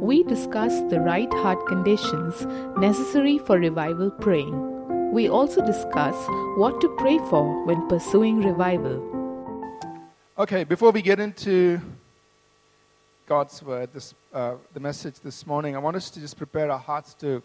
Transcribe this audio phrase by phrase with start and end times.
[0.00, 2.46] we discuss the right heart conditions
[2.78, 5.12] necessary for revival praying.
[5.12, 6.16] We also discuss
[6.56, 9.08] what to pray for when pursuing revival.
[10.38, 11.80] Okay, before we get into
[13.26, 16.78] God's word, this, uh, the message this morning, I want us to just prepare our
[16.78, 17.42] hearts to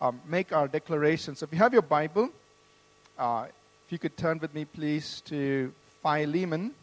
[0.00, 1.38] um, make our declarations.
[1.38, 2.28] So if you have your Bible,
[3.18, 3.46] uh,
[3.86, 5.72] if you could turn with me, please, to
[6.02, 6.74] Philemon.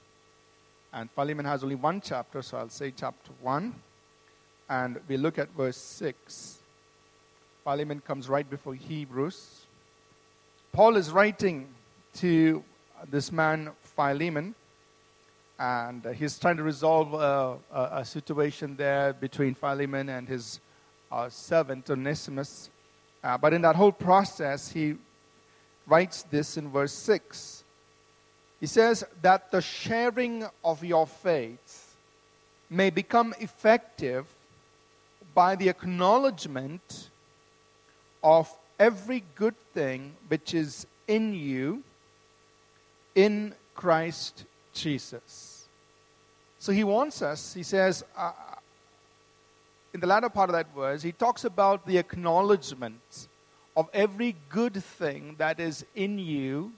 [0.91, 3.73] And Philemon has only one chapter, so I'll say chapter 1.
[4.69, 6.59] And we look at verse 6.
[7.63, 9.65] Philemon comes right before Hebrews.
[10.71, 11.69] Paul is writing
[12.15, 12.63] to
[13.09, 14.55] this man, Philemon,
[15.59, 20.59] and he's trying to resolve a, a, a situation there between Philemon and his
[21.11, 22.69] uh, servant, Onesimus.
[23.23, 24.95] Uh, but in that whole process, he
[25.87, 27.63] writes this in verse 6.
[28.59, 31.95] He says that the sharing of your faith
[32.69, 34.25] may become effective
[35.33, 37.09] by the acknowledgement
[38.23, 41.83] of every good thing which is in you
[43.15, 45.65] in Christ Jesus.
[46.59, 48.31] So he wants us, he says, uh,
[49.93, 53.27] in the latter part of that verse, he talks about the acknowledgement
[53.75, 56.71] of every good thing that is in you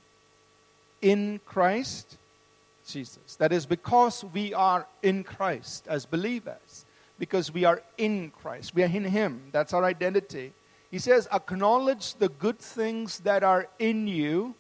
[1.02, 2.18] in Christ
[2.88, 3.36] Jesus.
[3.38, 6.85] That is because we are in Christ as believers,
[7.18, 9.50] because we are in Christ, we are in Him.
[9.52, 10.54] That's our identity.
[10.92, 14.56] He says, acknowledge the good things that are in you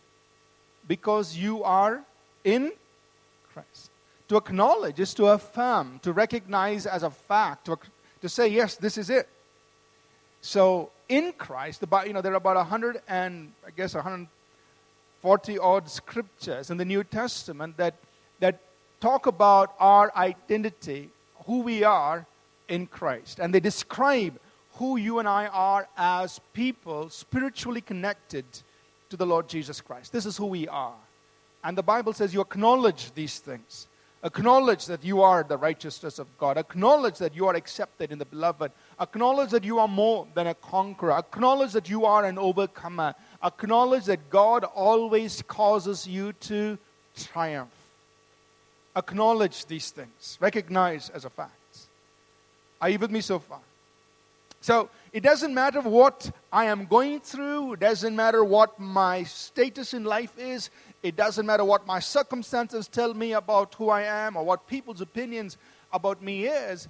[0.87, 2.03] because you are
[2.43, 2.71] in
[3.53, 3.89] Christ.
[4.29, 7.77] To acknowledge is to affirm, to recognize as a fact, to,
[8.21, 9.29] to say, yes, this is it.
[10.41, 15.89] So in Christ, about, you know, there are about 100 and, I guess, 140 odd
[15.89, 17.95] scriptures in the New Testament that,
[18.39, 18.59] that
[18.99, 21.09] talk about our identity,
[21.45, 22.25] who we are
[22.67, 23.39] in Christ.
[23.39, 24.39] And they describe
[24.73, 28.45] who you and I are as people spiritually connected
[29.09, 30.11] to the Lord Jesus Christ.
[30.11, 30.95] This is who we are.
[31.63, 33.87] And the Bible says you acknowledge these things.
[34.23, 36.57] Acknowledge that you are the righteousness of God.
[36.57, 38.71] Acknowledge that you are accepted in the beloved.
[38.99, 41.11] Acknowledge that you are more than a conqueror.
[41.11, 43.13] Acknowledge that you are an overcomer.
[43.43, 46.77] Acknowledge that God always causes you to
[47.15, 47.69] triumph.
[48.95, 50.37] Acknowledge these things.
[50.41, 51.51] Recognize as a fact.
[52.81, 53.59] Are you with me so far?
[54.61, 59.93] So, it doesn't matter what I am going through, it doesn't matter what my status
[59.93, 60.69] in life is,
[61.03, 65.01] it doesn't matter what my circumstances tell me about who I am or what people's
[65.01, 65.57] opinions
[65.93, 66.87] about me is.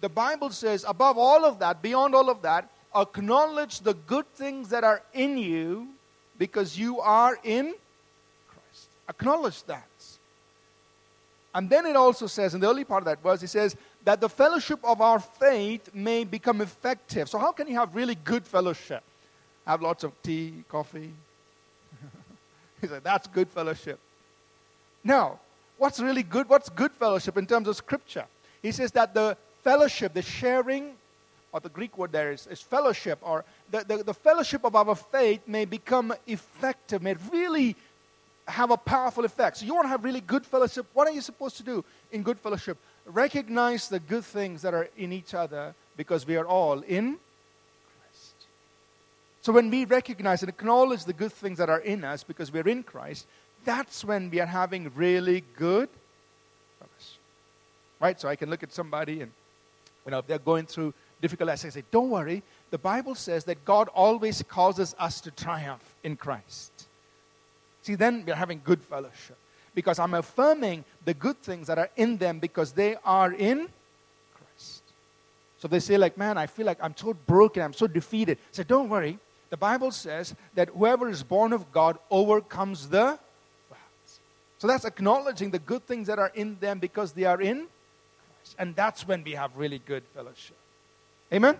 [0.00, 4.68] The Bible says, above all of that, beyond all of that, acknowledge the good things
[4.70, 5.88] that are in you
[6.38, 7.74] because you are in
[8.48, 8.88] Christ.
[9.08, 9.82] Acknowledge that.
[11.54, 14.20] And then it also says, in the early part of that verse, it says, that
[14.20, 17.28] the fellowship of our faith may become effective.
[17.28, 19.02] So, how can you have really good fellowship?
[19.66, 21.12] Have lots of tea, coffee,
[22.80, 23.98] he said, That's good fellowship.
[25.04, 25.38] Now,
[25.78, 26.48] what's really good?
[26.48, 28.26] What's good fellowship in terms of scripture?
[28.60, 30.94] He says that the fellowship, the sharing,
[31.52, 34.94] or the Greek word there is, is fellowship, or the, the, the fellowship of our
[34.94, 37.76] faith may become effective, may really
[38.46, 39.58] have a powerful effect.
[39.58, 40.86] So, you want to have really good fellowship?
[40.92, 42.78] What are you supposed to do in good fellowship?
[43.06, 47.18] Recognize the good things that are in each other because we are all in
[47.86, 48.34] Christ.
[49.42, 52.68] so when we recognize and acknowledge the good things that are in us because we're
[52.68, 53.26] in Christ,
[53.64, 55.88] that's when we are having really good
[56.78, 57.20] fellowship.
[58.00, 58.20] Right?
[58.20, 59.30] So I can look at somebody and
[60.04, 62.42] you know if they're going through difficult I say, don't worry.
[62.70, 66.71] The Bible says that God always causes us to triumph in Christ.
[67.82, 69.36] See, then we're having good fellowship.
[69.74, 73.68] Because I'm affirming the good things that are in them because they are in
[74.34, 74.82] Christ.
[75.58, 78.38] So they say, like, man, I feel like I'm so broken, I'm so defeated.
[78.50, 79.18] Say, don't worry
[79.52, 83.18] the Bible says that whoever is born of God overcomes the world.
[84.56, 88.56] So that's acknowledging the good things that are in them because they are in Christ.
[88.58, 90.56] And that's when we have really good fellowship.
[91.30, 91.58] Amen?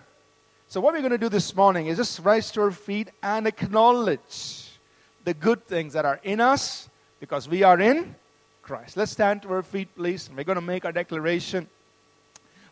[0.69, 3.45] So, what we're going to do this morning is just rise to our feet and
[3.45, 4.62] acknowledge
[5.23, 6.89] the good things that are in us
[7.19, 8.15] because we are in
[8.61, 8.97] Christ.
[8.97, 11.67] Let's stand to our feet, please, we're going to make our declaration.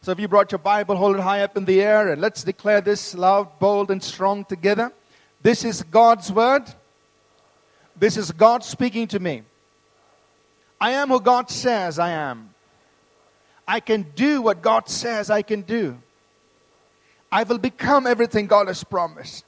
[0.02, 2.44] So, if you brought your Bible, hold it high up in the air, and let's
[2.44, 4.92] declare this loud, bold, and strong together.
[5.44, 6.64] This is God's word.
[7.96, 9.44] This is God speaking to me.
[10.80, 12.50] I am who God says I am.
[13.68, 15.98] I can do what God says I can do.
[17.32, 19.46] I will become everything God has promised.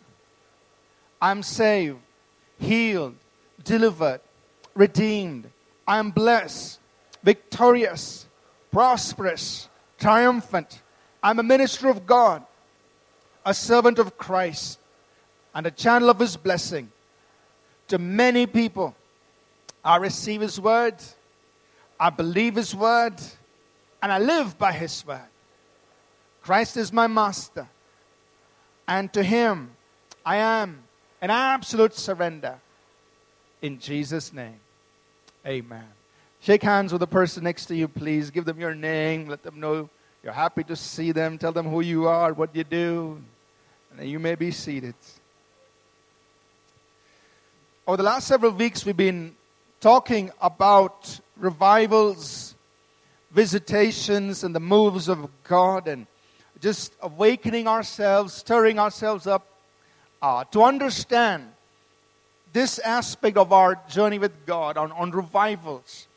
[1.22, 1.98] I'm saved,
[2.64, 3.16] healed,
[3.64, 4.22] delivered,
[4.74, 5.50] redeemed.
[5.88, 6.80] I am blessed,
[7.22, 8.26] victorious,
[8.72, 9.70] prosperous,
[10.00, 10.82] triumphant,
[11.24, 12.44] I'm a minister of God,
[13.46, 14.80] a servant of Christ,
[15.56, 16.92] and a channel of His blessing
[17.88, 18.96] to many people.
[19.86, 20.96] I receive His word,
[21.98, 23.16] I believe His word,
[24.02, 25.22] and I live by His word.
[26.42, 27.68] Christ is my master,
[28.86, 29.72] and to Him
[30.26, 30.84] I am
[31.24, 32.60] an absolute surrender.
[33.62, 34.60] In Jesus' name,
[35.48, 35.88] amen.
[36.42, 38.30] Shake hands with the person next to you, please.
[38.30, 39.30] Give them your name.
[39.30, 39.90] Let them know
[40.22, 41.38] you're happy to see them.
[41.38, 43.22] Tell them who you are, what you do.
[43.98, 44.96] And you may be seated.
[47.88, 49.34] Over the last several weeks, we've been
[49.80, 52.54] talking about revivals,
[53.32, 56.06] visitations, and the moves of God, and
[56.60, 59.48] just awakening ourselves, stirring ourselves up
[60.24, 61.52] to understand
[62.54, 66.08] this aspect of our journey with God on, on revivals.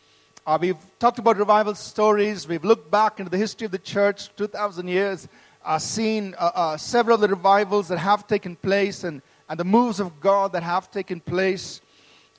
[0.46, 2.46] Uh, we've talked about revival stories.
[2.46, 5.26] We've looked back into the history of the church, 2,000 years,
[5.64, 9.64] uh, seen uh, uh, several of the revivals that have taken place and, and the
[9.64, 11.80] moves of God that have taken place.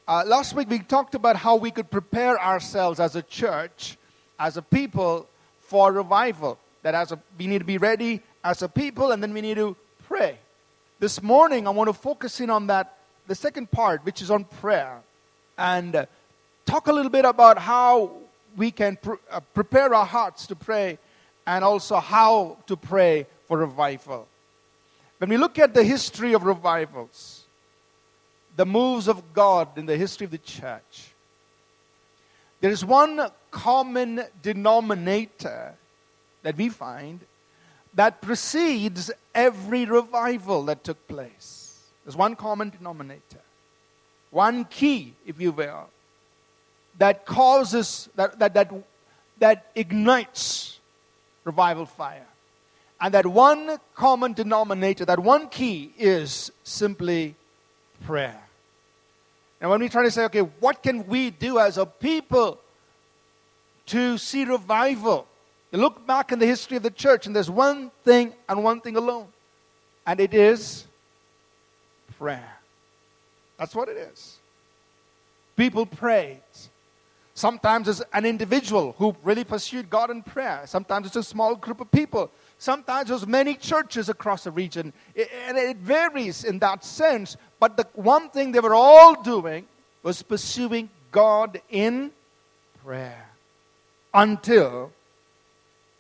[0.07, 3.97] Uh, last week, we talked about how we could prepare ourselves as a church,
[4.39, 5.27] as a people,
[5.59, 6.57] for revival.
[6.83, 9.55] That as a, we need to be ready as a people, and then we need
[9.55, 9.75] to
[10.07, 10.37] pray.
[10.99, 12.97] This morning, I want to focus in on that,
[13.27, 14.99] the second part, which is on prayer,
[15.55, 16.05] and uh,
[16.65, 18.13] talk a little bit about how
[18.55, 20.97] we can pr- uh, prepare our hearts to pray
[21.45, 24.27] and also how to pray for revival.
[25.19, 27.43] When we look at the history of revivals,
[28.55, 31.13] the moves of God in the history of the church,
[32.59, 35.75] there is one common denominator
[36.41, 37.19] that we find
[37.93, 41.79] that precedes every revival that took place.
[42.03, 43.39] There's one common denominator,
[44.31, 45.87] one key, if you will,
[46.97, 48.73] that causes, that, that, that,
[49.37, 50.79] that ignites
[51.43, 52.25] revival fire.
[52.99, 57.35] And that one common denominator, that one key is simply
[58.05, 58.41] prayer.
[59.61, 62.59] And when we try to say, okay, what can we do as a people
[63.87, 65.27] to see revival?
[65.71, 68.81] You look back in the history of the church, and there's one thing and one
[68.81, 69.27] thing alone,
[70.05, 70.87] and it is
[72.17, 72.57] prayer.
[73.57, 74.37] That's what it is.
[75.55, 76.41] People prayed.
[77.33, 80.63] Sometimes it's an individual who really pursued God in prayer.
[80.65, 82.31] Sometimes it's a small group of people.
[82.57, 84.91] Sometimes there's many churches across the region.
[85.47, 87.37] And it varies in that sense.
[87.59, 89.67] But the one thing they were all doing
[90.01, 92.11] was pursuing God in
[92.83, 93.29] prayer
[94.13, 94.91] until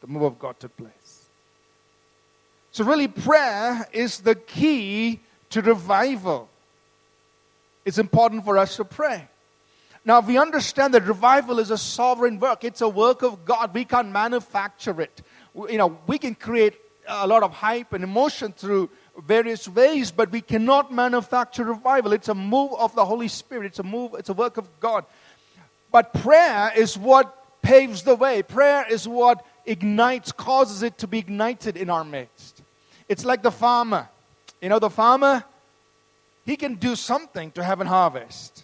[0.07, 1.25] the move of God took place.
[2.71, 5.19] So, really, prayer is the key
[5.49, 6.49] to revival.
[7.85, 9.27] It's important for us to pray.
[10.05, 13.73] Now, we understand that revival is a sovereign work, it's a work of God.
[13.73, 15.21] We can't manufacture it.
[15.53, 16.75] You know, we can create
[17.07, 18.89] a lot of hype and emotion through
[19.25, 22.13] various ways, but we cannot manufacture revival.
[22.13, 25.05] It's a move of the Holy Spirit, it's a move, it's a work of God.
[25.91, 31.19] But prayer is what paves the way, prayer is what ignites, causes it to be
[31.19, 32.63] ignited in our midst.
[33.07, 34.09] It's like the farmer.
[34.61, 35.43] You know, the farmer,
[36.45, 38.63] he can do something to have a harvest.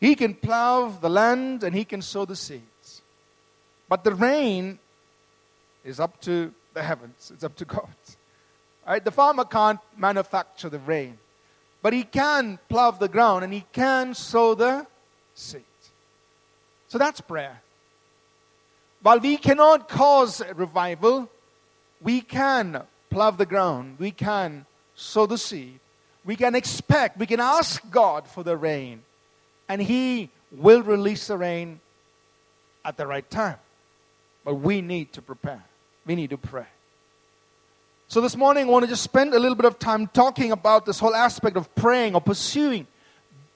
[0.00, 3.02] He can plow the land and he can sow the seeds.
[3.88, 4.78] But the rain
[5.84, 7.88] is up to the heavens, it's up to God.
[8.86, 9.04] Right?
[9.04, 11.18] The farmer can't manufacture the rain,
[11.82, 14.86] but he can plow the ground and he can sow the
[15.34, 15.62] seed.
[16.88, 17.60] So that's prayer.
[19.02, 21.30] While we cannot cause revival,
[22.00, 25.78] we can plow the ground, we can sow the seed,
[26.24, 29.02] we can expect, we can ask God for the rain,
[29.68, 31.80] and He will release the rain
[32.84, 33.58] at the right time.
[34.44, 35.64] But we need to prepare,
[36.04, 36.66] we need to pray.
[38.08, 40.86] So, this morning, I want to just spend a little bit of time talking about
[40.86, 42.86] this whole aspect of praying or pursuing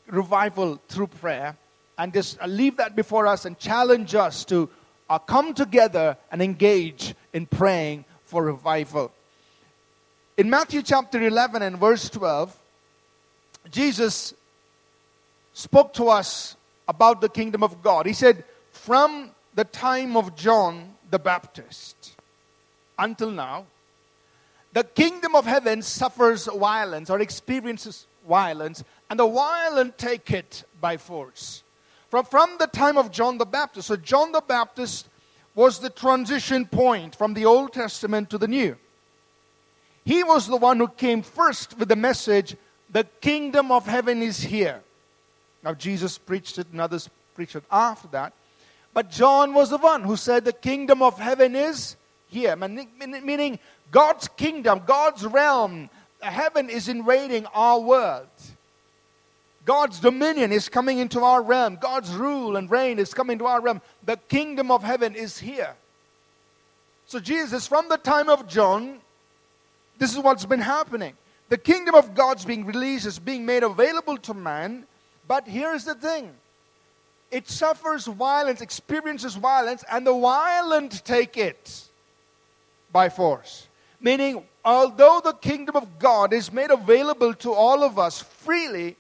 [0.09, 1.57] revival through prayer,
[1.97, 4.69] and just leave that before us and challenge us to
[5.11, 9.13] uh, come together and engage in praying for revival.
[10.39, 12.57] In Matthew chapter 11 and verse 12,
[13.71, 14.33] Jesus
[15.53, 16.57] spoke to us
[16.89, 18.07] about the kingdom of God.
[18.07, 22.15] He said, From the time of John the Baptist
[22.97, 23.67] until now,
[24.73, 30.97] the kingdom of heaven suffers violence or experiences violence, and the violent take it by
[30.97, 31.65] force.
[32.11, 33.89] From, from the time of John the Baptist.
[33.89, 35.09] So, John the Baptist
[35.55, 38.77] was the transition point from the Old Testament to the New.
[40.05, 42.57] He was the one who came first with the message,
[42.91, 44.83] the kingdom of heaven is here.
[45.63, 48.33] Now, Jesus preached it and others preached it after that.
[48.93, 51.97] But John was the one who said, the kingdom of heaven is
[52.29, 53.59] here, meaning
[53.91, 55.91] God's kingdom, God's realm,
[56.21, 58.27] heaven is invading our world.
[59.65, 61.77] God's dominion is coming into our realm.
[61.81, 63.83] God's rule and reign is coming to our realm.
[64.05, 65.75] The kingdom of heaven is here.
[67.07, 69.01] So, Jesus, from the time of John,
[69.99, 71.15] this is what's been happening.
[71.49, 74.87] The kingdom of God's being released, is being made available to man.
[75.27, 76.33] But here's the thing
[77.31, 81.89] it suffers violence, experiences violence, and the violent take it
[82.93, 83.69] by force.
[84.01, 88.97] Meaning, although the kingdom of God is made available to all of us freely,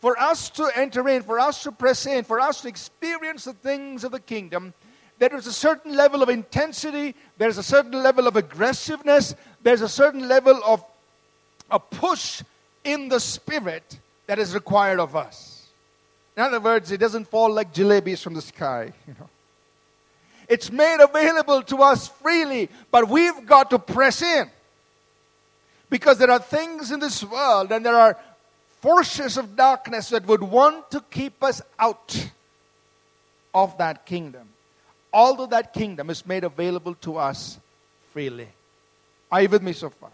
[0.00, 3.52] for us to enter in, for us to press in, for us to experience the
[3.52, 4.72] things of the kingdom,
[5.18, 9.88] there is a certain level of intensity, there's a certain level of aggressiveness, there's a
[9.88, 10.82] certain level of
[11.70, 12.42] a push
[12.84, 15.68] in the spirit that is required of us.
[16.36, 19.28] In other words, it doesn't fall like jalebis from the sky, you know.
[20.48, 24.50] It's made available to us freely, but we've got to press in.
[25.90, 28.18] Because there are things in this world and there are
[28.80, 32.30] forces of darkness that would want to keep us out
[33.54, 34.48] of that kingdom.
[35.12, 37.58] Although that kingdom is made available to us
[38.12, 38.48] freely.
[39.30, 40.10] Are you with me so far?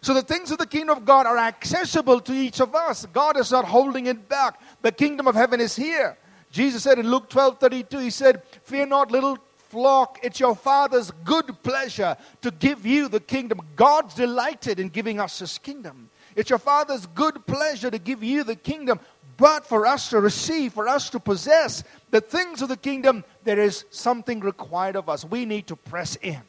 [0.00, 3.06] So the things of the kingdom of God are accessible to each of us.
[3.12, 4.60] God is not holding it back.
[4.82, 6.16] The kingdom of heaven is here.
[6.50, 11.10] Jesus said in Luke 12 32, He said, Fear not, little flock, it's your Father's
[11.24, 13.60] good pleasure to give you the kingdom.
[13.76, 16.10] God's delighted in giving us His kingdom.
[16.36, 19.00] It's your Father's good pleasure to give you the kingdom.
[19.36, 23.58] But for us to receive, for us to possess the things of the kingdom, there
[23.58, 25.24] is something required of us.
[25.24, 26.40] We need to press in.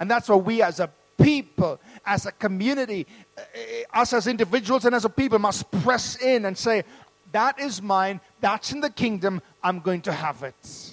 [0.00, 4.94] And that's what we as a people, as a community, eh, us as individuals and
[4.94, 6.84] as a people must press in and say,
[7.32, 10.92] That is mine, that's in the kingdom, I'm going to have it.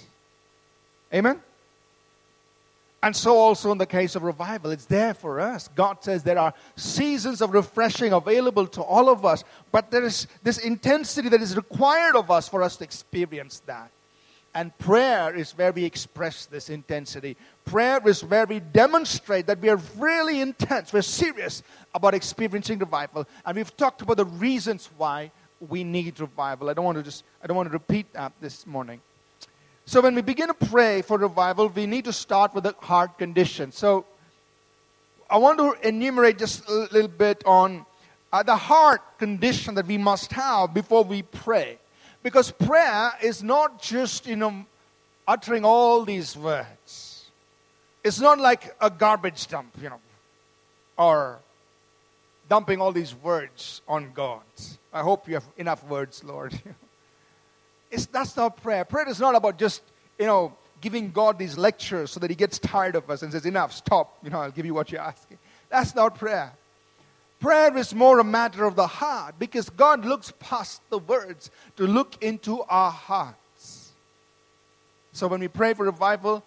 [1.12, 1.40] Amen?
[3.02, 5.68] And so, also in the case of revival, it's there for us.
[5.74, 9.42] God says there are seasons of refreshing available to all of us,
[9.72, 13.90] but there is this intensity that is required of us for us to experience that.
[14.54, 17.36] And prayer is where we express this intensity.
[17.64, 23.26] Prayer is where we demonstrate that we are really intense, we're serious about experiencing revival.
[23.44, 25.32] And we've talked about the reasons why
[25.68, 26.70] we need revival.
[26.70, 29.00] I don't want to just I don't want to repeat that this morning.
[29.84, 33.18] So when we begin to pray for revival, we need to start with the heart
[33.18, 33.72] condition.
[33.72, 34.04] So
[35.28, 37.84] I want to enumerate just a little bit on
[38.32, 41.78] uh, the heart condition that we must have before we pray.
[42.22, 44.64] Because prayer is not just, you know,
[45.26, 47.30] uttering all these words.
[48.04, 50.00] It's not like a garbage dump, you know,
[50.96, 51.38] or
[52.48, 54.42] dumping all these words on God.
[54.92, 56.52] I hope you have enough words, Lord.
[57.92, 58.84] It's, that's not prayer.
[58.84, 59.82] Prayer is not about just,
[60.18, 63.46] you know, giving God these lectures so that he gets tired of us and says,
[63.46, 65.38] enough, stop, you know, I'll give you what you're asking.
[65.68, 66.52] That's not prayer.
[67.38, 71.86] Prayer is more a matter of the heart because God looks past the words to
[71.86, 73.92] look into our hearts.
[75.12, 76.42] So when we pray for revival,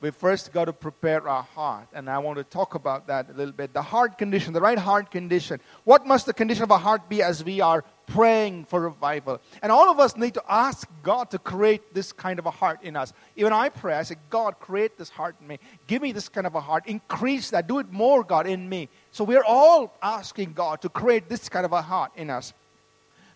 [0.00, 1.88] we first got to prepare our heart.
[1.92, 3.72] And I want to talk about that a little bit.
[3.72, 5.60] The heart condition, the right heart condition.
[5.84, 9.40] What must the condition of our heart be as we are praying for revival.
[9.62, 12.82] And all of us need to ask God to create this kind of a heart
[12.82, 13.12] in us.
[13.36, 15.58] Even I pray, I say, God, create this heart in me.
[15.86, 16.86] Give me this kind of a heart.
[16.86, 17.66] Increase that.
[17.66, 18.88] Do it more, God, in me.
[19.12, 22.52] So we're all asking God to create this kind of a heart in us.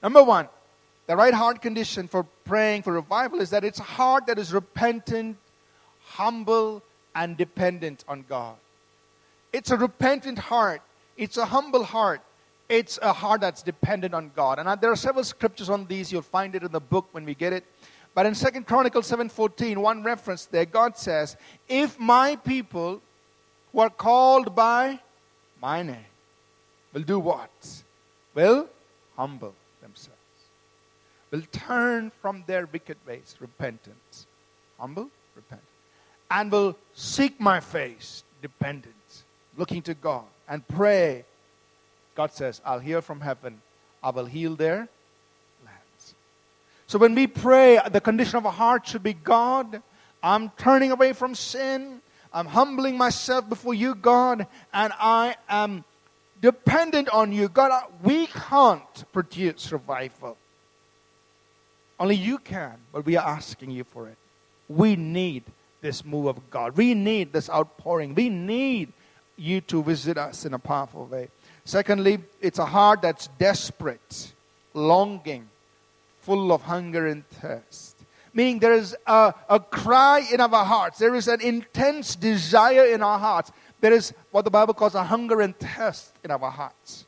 [0.03, 0.49] Number one,
[1.07, 4.53] the right heart condition for praying for revival is that it's a heart that is
[4.53, 5.37] repentant,
[6.05, 6.83] humble,
[7.15, 8.55] and dependent on God.
[9.53, 10.83] It's a repentant heart.
[11.17, 12.23] It's a humble heart
[12.71, 14.61] it's a heart that's dependent on God.
[14.61, 16.11] And uh, there are several scriptures on these.
[16.12, 17.65] You'll find it in the book when we get it.
[18.15, 21.37] But in Second Chronicles 7:14, one reference there, God says,
[21.69, 23.03] "If my people
[23.73, 25.00] who are called by
[25.61, 26.12] my name
[26.93, 27.83] will do what?
[28.35, 28.69] Will
[29.17, 30.19] humble themselves.
[31.31, 34.27] Will turn from their wicked ways, repentance.
[34.79, 35.61] Humble, repent.
[36.31, 39.25] And will seek my face, dependence,
[39.57, 41.25] looking to God, and pray
[42.14, 43.61] God says, I'll hear from heaven,
[44.02, 44.88] I will heal their
[45.64, 46.14] lands.
[46.87, 49.83] So when we pray, the condition of our heart should be God,
[50.23, 52.00] I'm turning away from sin,
[52.33, 55.85] I'm humbling myself before you, God, and I am
[56.40, 57.49] dependent on you.
[57.49, 60.37] God, we can't produce revival.
[61.99, 64.17] Only you can, but we are asking you for it.
[64.69, 65.45] We need
[65.81, 66.76] this move of God.
[66.76, 68.14] We need this outpouring.
[68.14, 68.93] We need
[69.37, 71.29] you to visit us in a powerful way.
[71.71, 74.33] Secondly, it's a heart that's desperate,
[74.75, 75.49] longing,
[76.23, 77.95] full of hunger and thirst.
[78.35, 80.99] Meaning there is a, a cry in our hearts.
[80.99, 83.53] There is an intense desire in our hearts.
[83.81, 87.05] There is what the Bible calls a hunger and thirst in our hearts.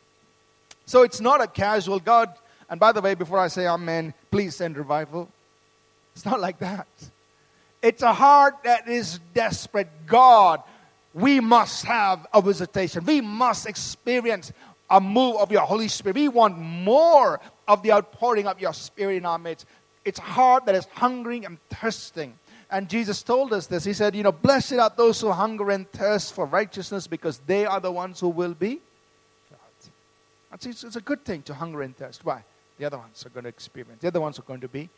[0.86, 2.32] So it's not a casual God.
[2.70, 5.28] And by the way, before I say amen, please send revival.
[6.14, 6.86] It's not like that.
[7.82, 9.88] It's a heart that is desperate.
[10.06, 10.62] God,
[11.14, 13.04] we must have a visitation.
[13.04, 14.52] We must experience
[14.88, 16.16] a move of your Holy Spirit.
[16.16, 19.66] We want more of the outpouring of your Spirit in our midst.
[20.04, 22.38] It's a heart that is hungering and thirsting.
[22.70, 23.84] And Jesus told us this.
[23.84, 27.66] He said, You know, blessed are those who hunger and thirst for righteousness because they
[27.66, 28.80] are the ones who will be
[29.48, 29.92] filled.
[30.54, 32.24] It's, it's a good thing to hunger and thirst.
[32.24, 32.42] Why?
[32.78, 34.88] The other ones are going to experience, the ones who are going to be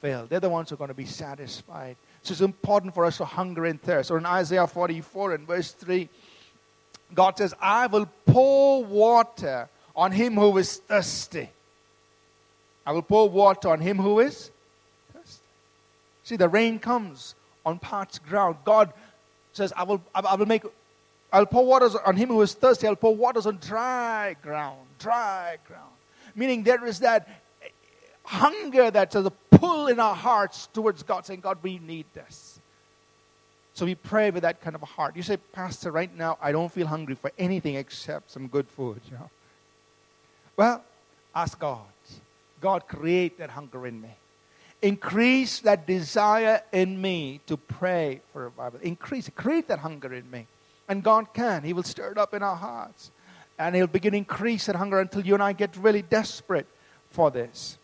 [0.00, 1.96] filled, they're the ones who are going to be satisfied.
[2.22, 4.10] So it's important for us to hunger and thirst.
[4.10, 6.08] Or in Isaiah 44 and verse 3,
[7.14, 11.50] God says, I will pour water on him who is thirsty.
[12.86, 14.50] I will pour water on him who is
[15.12, 15.42] thirsty.
[16.24, 17.34] See, the rain comes
[17.66, 18.56] on parched ground.
[18.64, 18.92] God
[19.52, 20.62] says, I will, I will make,
[21.32, 22.86] I'll pour waters on him who is thirsty.
[22.86, 24.80] I'll pour waters on dry ground.
[24.98, 25.90] Dry ground.
[26.34, 27.28] Meaning there is that
[28.24, 32.60] hunger that's a pull in our hearts towards God, saying, God, we need this.
[33.74, 35.16] So we pray with that kind of a heart.
[35.16, 39.00] You say, Pastor, right now I don't feel hungry for anything except some good food.
[39.10, 39.30] You know?
[40.56, 40.84] Well,
[41.34, 41.80] ask God.
[42.60, 44.10] God, create that hunger in me.
[44.82, 48.80] Increase that desire in me to pray for revival.
[48.82, 50.46] Increase, create that hunger in me.
[50.88, 51.62] And God can.
[51.62, 53.10] He will stir it up in our hearts.
[53.58, 56.66] And He'll begin to increase that hunger until you and I get really desperate
[57.10, 57.78] for this.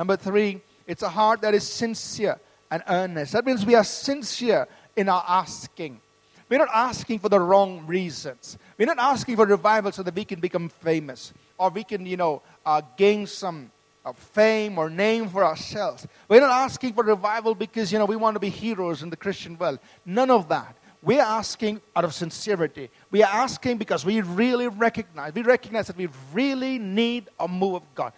[0.00, 2.40] Number three, it's a heart that is sincere
[2.70, 3.34] and earnest.
[3.34, 4.66] That means we are sincere
[4.96, 6.00] in our asking.
[6.48, 8.56] We're not asking for the wrong reasons.
[8.78, 12.16] We're not asking for revival so that we can become famous or we can, you
[12.16, 13.70] know, uh, gain some
[14.02, 16.06] uh, fame or name for ourselves.
[16.30, 19.18] We're not asking for revival because, you know, we want to be heroes in the
[19.18, 19.80] Christian world.
[20.06, 20.76] None of that.
[21.02, 22.88] We're asking out of sincerity.
[23.10, 27.74] We are asking because we really recognize, we recognize that we really need a move
[27.74, 28.14] of God.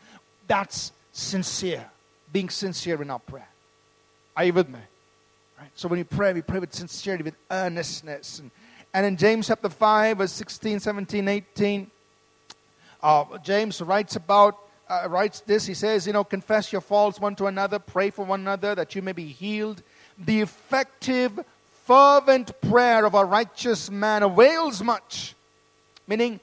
[0.46, 1.88] That's sincere,
[2.32, 3.48] being sincere in our prayer.
[4.36, 4.80] Are you with me?
[5.58, 5.70] Right?
[5.74, 8.38] So when we pray, we pray with sincerity, with earnestness.
[8.38, 8.50] And,
[8.94, 11.90] and in James chapter 5, verse 16, 17, 18,
[13.02, 15.66] uh, James writes about uh, writes this.
[15.66, 18.94] He says, you know, confess your faults one to another, pray for one another that
[18.94, 19.82] you may be healed.
[20.18, 21.40] The effective,
[21.84, 25.34] fervent prayer of a righteous man avails much.
[26.06, 26.40] Meaning,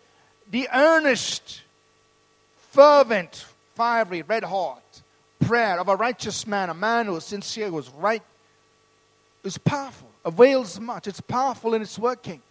[0.50, 1.62] the earnest,
[2.72, 3.46] fervent,
[3.80, 4.84] fiery, red hot
[5.40, 8.22] prayer of a righteous man, a man who is sincere, who is right,
[9.46, 11.08] is powerful, avails much.
[11.08, 12.42] It's powerful and it's working.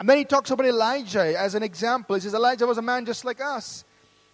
[0.00, 2.14] And then he talks about Elijah as an example.
[2.14, 3.84] He says Elijah was a man just like us.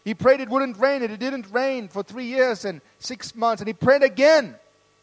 [0.05, 3.61] He prayed it wouldn't rain, and it didn't rain for three years and six months.
[3.61, 4.55] And he prayed again,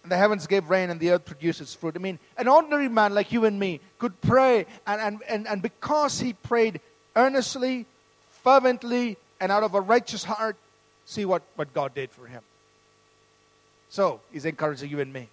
[0.04, 1.98] and the heavens gave rain, and the earth produces fruit.
[1.98, 5.62] I mean, an ordinary man like you and me could pray, and, and, and, and
[5.62, 6.80] because he prayed
[7.18, 7.86] earnestly,
[8.46, 10.56] fervently, and out of a righteous heart,
[11.06, 12.42] see what, what God did for him.
[13.90, 15.28] So, he's encouraging you and me.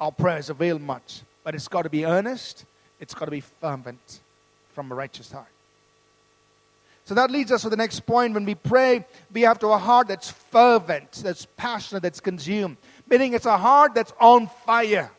[0.00, 2.64] Our prayers avail much, but it's got to be earnest,
[3.00, 4.20] it's got to be fervent
[4.74, 5.46] from a righteous heart.
[7.06, 8.32] So that leads us to the next point.
[8.32, 12.78] When we pray, we have to a heart that's fervent, that's passionate, that's consumed.
[13.08, 15.10] Meaning it's a heart that's on fire.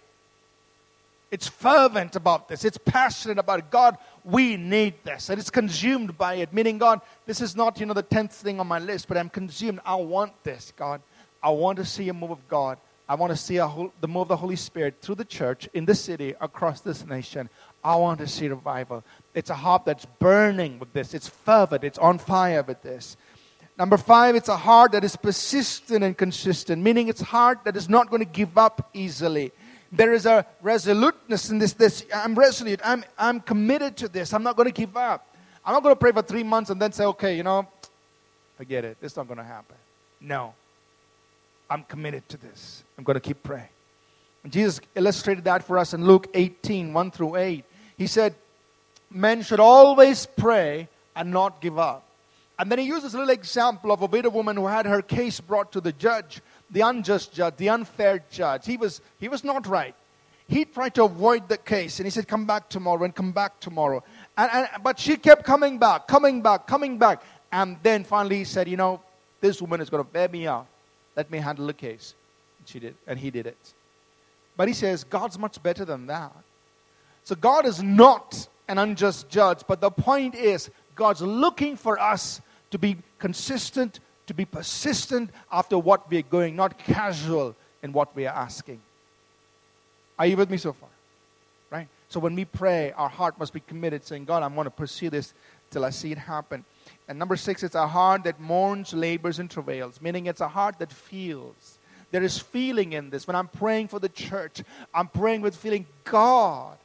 [1.30, 2.66] It's fervent about this.
[2.66, 3.70] It's passionate about it.
[3.70, 5.30] God, we need this.
[5.30, 6.52] And it's consumed by it.
[6.52, 9.30] Meaning, God, this is not, you know, the tenth thing on my list, but I'm
[9.30, 9.80] consumed.
[9.86, 11.02] I want this, God.
[11.42, 12.80] I want to see a move of God.
[13.08, 15.86] I want to see whole, the move of the Holy Spirit through the church, in
[15.86, 17.50] the city, across this nation.
[17.84, 19.04] I want to see revival.
[19.36, 23.16] It's a heart that's burning with this, it's fervent, it's on fire with this.
[23.78, 27.90] Number five, it's a heart that is persistent and consistent, meaning it's heart that is
[27.90, 29.52] not going to give up easily.
[29.96, 31.74] There is a resoluteness in this.
[31.74, 32.82] this I'm resolute.
[32.84, 34.34] I'm, I'm committed to this.
[34.34, 35.36] I'm not going to give up.
[35.66, 37.68] I'm not going to pray for three months and then say, okay, you know,
[38.58, 38.98] forget it.
[39.02, 39.78] It's not going to happen.
[40.20, 40.54] No.
[41.70, 42.84] I'm committed to this.
[42.98, 43.70] I'm going to keep praying.
[44.44, 47.66] And Jesus illustrated that for us in Luke 18 1 through 8.
[47.98, 48.36] He said,
[49.10, 52.04] Men should always pray and not give up.
[52.60, 55.40] And then he uses a little example of a widow woman who had her case
[55.40, 58.66] brought to the judge, the unjust judge, the unfair judge.
[58.66, 59.96] He was, he was not right.
[60.48, 63.60] He tried to avoid the case and he said, Come back tomorrow and come back
[63.60, 64.04] tomorrow.
[64.38, 67.24] And, and, but she kept coming back, coming back, coming back.
[67.52, 69.02] And then finally he said, You know,
[69.42, 70.68] this woman is going to bear me out.
[71.16, 72.14] Let me handle the case.
[72.60, 73.74] And she did, and he did it.
[74.58, 76.32] But he says, God's much better than that.
[77.24, 82.42] So God is not an unjust judge, but the point is, God's looking for us
[82.72, 88.26] to be consistent, to be persistent after what we're going, not casual in what we
[88.26, 88.82] are asking.
[90.18, 90.90] Are you with me so far?
[91.70, 91.88] Right?
[92.10, 95.10] So when we pray, our heart must be committed, saying, God, I'm going to pursue
[95.10, 95.34] this
[95.72, 96.64] till I see it happen.
[97.08, 100.80] And number six, it's a heart that mourns, labors, and travails, meaning it's a heart
[100.80, 101.78] that feels.
[102.12, 103.28] There is feeling in this.
[103.28, 106.78] When I'm praying for the church, I'm praying with feeling, God,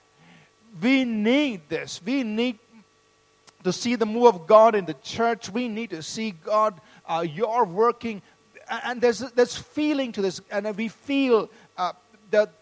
[0.82, 2.00] we need this.
[2.04, 2.58] We need
[3.64, 5.50] to see the move of God in the church.
[5.50, 8.22] We need to see God, uh, you're working.
[8.68, 10.40] And there's, there's feeling to this.
[10.50, 11.92] And we feel uh,
[12.30, 12.52] that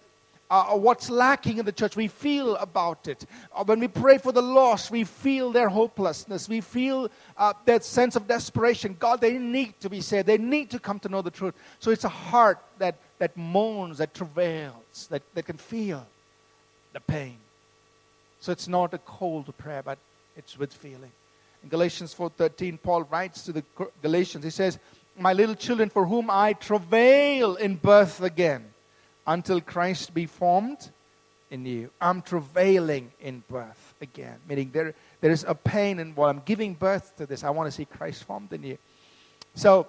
[0.50, 1.96] uh, what's lacking in the church.
[1.96, 3.26] We feel about it.
[3.54, 6.48] Uh, when we pray for the lost, we feel their hopelessness.
[6.48, 8.96] We feel uh, that sense of desperation.
[8.98, 10.26] God, they need to be saved.
[10.26, 11.54] They need to come to know the truth.
[11.78, 16.06] So it's a heart that, that moans, that travails, that, that can feel
[16.94, 17.36] the pain.
[18.40, 19.98] So it's not a cold prayer, but
[20.36, 21.12] it's with feeling.
[21.62, 23.64] In Galatians 4:13, Paul writes to the
[24.02, 24.78] Galatians, he says,
[25.16, 28.64] My little children, for whom I travail in birth again
[29.26, 30.90] until Christ be formed
[31.50, 31.90] in you.
[32.00, 36.74] I'm travailing in birth again, meaning there, there is a pain in what I'm giving
[36.74, 37.44] birth to this.
[37.44, 38.78] I want to see Christ formed in you.
[39.54, 39.88] So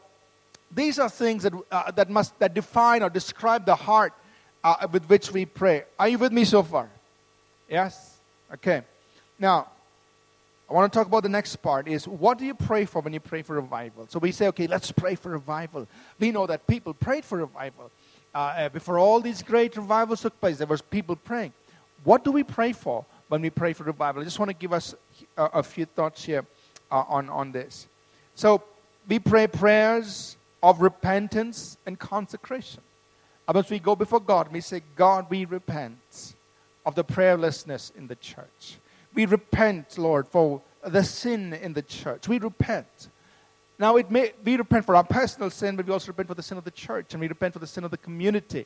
[0.71, 4.13] these are things that, uh, that must that define or describe the heart
[4.63, 5.83] uh, with which we pray.
[5.97, 6.89] Are you with me so far?
[7.69, 8.17] Yes?
[8.53, 8.81] Okay.
[9.37, 9.67] Now,
[10.69, 13.13] I want to talk about the next part is what do you pray for when
[13.13, 14.05] you pray for revival?
[14.07, 15.87] So we say, okay, let's pray for revival.
[16.19, 17.91] We know that people prayed for revival
[18.33, 21.53] uh, uh, before all these great revivals took place, there was people praying.
[22.03, 24.21] What do we pray for when we pray for revival?
[24.21, 24.95] I just want to give us
[25.37, 26.45] a, a few thoughts here
[26.91, 27.87] uh, on, on this.
[28.35, 28.63] So
[29.07, 32.81] we pray prayers of repentance and consecration.
[33.47, 36.35] As we go before God, we say, God, we repent
[36.85, 38.77] of the prayerlessness in the church.
[39.13, 42.27] We repent, Lord, for the sin in the church.
[42.27, 43.09] We repent
[43.79, 46.43] now, it may, we repent for our personal sin, but we also repent for the
[46.43, 48.65] sin of the church, and we repent for the sin of the community.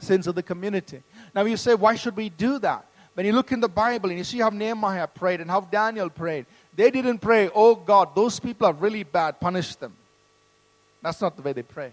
[0.00, 1.00] Sins of the community.
[1.32, 2.86] Now, you say, why should we do that?
[3.14, 6.10] When you look in the Bible and you see how Nehemiah prayed and how Daniel
[6.10, 9.94] prayed, they didn't pray, oh God, those people are really bad, punish them.
[11.02, 11.92] That's not the way they pray.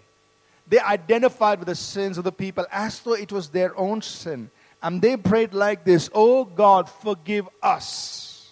[0.66, 4.50] They identified with the sins of the people as though it was their own sin.
[4.82, 8.50] And they prayed like this Oh God, forgive us.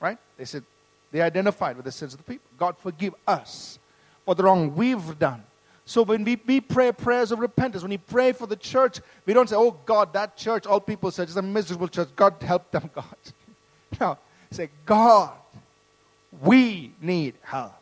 [0.00, 0.18] Right?
[0.36, 0.64] They said,
[1.12, 2.48] they identified with the sins of the people.
[2.58, 3.78] God, forgive us
[4.24, 5.44] for the wrong we've done.
[5.84, 9.34] So when we, we pray prayers of repentance, when we pray for the church, we
[9.34, 12.08] don't say, oh God, that church, all people said, is a miserable church.
[12.16, 13.04] God help them, God.
[14.00, 14.18] no,
[14.50, 15.32] say, God,
[16.40, 17.74] we need help.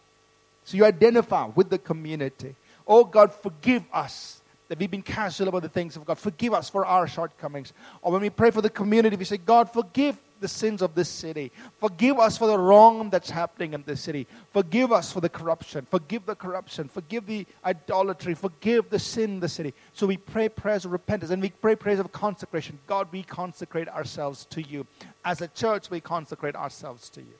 [0.64, 2.56] So you identify with the community.
[2.86, 4.39] Oh God, forgive us
[4.70, 6.16] that we've been casual about the things of God.
[6.16, 7.72] Forgive us for our shortcomings.
[8.02, 11.08] Or when we pray for the community, we say, God, forgive the sins of this
[11.08, 11.50] city.
[11.80, 14.28] Forgive us for the wrong that's happening in this city.
[14.52, 15.88] Forgive us for the corruption.
[15.90, 16.88] Forgive the corruption.
[16.88, 18.32] Forgive the idolatry.
[18.34, 19.74] Forgive the sin in the city.
[19.92, 22.78] So we pray prayers of repentance and we pray prayers of consecration.
[22.86, 24.86] God, we consecrate ourselves to you.
[25.24, 27.34] As a church, we consecrate ourselves to you.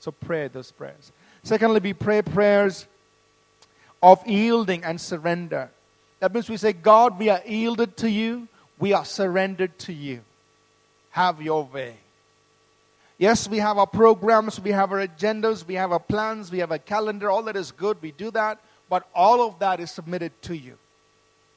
[0.00, 1.10] So pray those prayers.
[1.42, 2.86] Secondly, we pray prayers
[4.02, 5.70] of yielding and surrender.
[6.20, 8.48] That means we say, God, we are yielded to you.
[8.78, 10.20] We are surrendered to you.
[11.10, 11.96] Have your way.
[13.18, 16.70] Yes, we have our programs, we have our agendas, we have our plans, we have
[16.70, 20.32] a calendar, all that is good, we do that, but all of that is submitted
[20.42, 20.76] to you.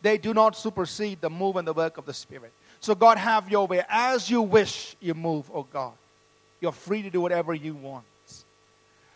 [0.02, 2.54] They do not supersede the move and the work of the Spirit.
[2.80, 3.84] So, God, have your way.
[3.90, 5.92] As you wish, you move, oh God.
[6.62, 8.06] You're free to do whatever you want.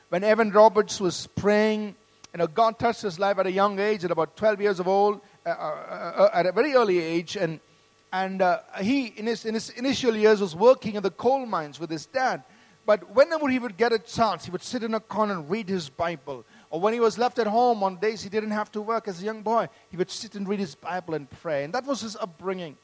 [0.09, 1.95] When Evan Roberts was praying,
[2.33, 4.87] you know, God touched his life at a young age, at about 12 years of
[4.87, 7.59] old, Uh, uh, uh, at a very early age, and
[8.13, 11.79] and uh, he, in his, in his initial years, was working in the coal mines
[11.79, 12.43] with his dad.
[12.85, 15.67] But whenever he would get a chance, he would sit in a corner and read
[15.67, 16.45] his Bible.
[16.69, 19.21] Or when he was left at home on days he didn't have to work as
[19.21, 21.63] a young boy, he would sit and read his Bible and pray.
[21.63, 22.77] And that was his upbringing.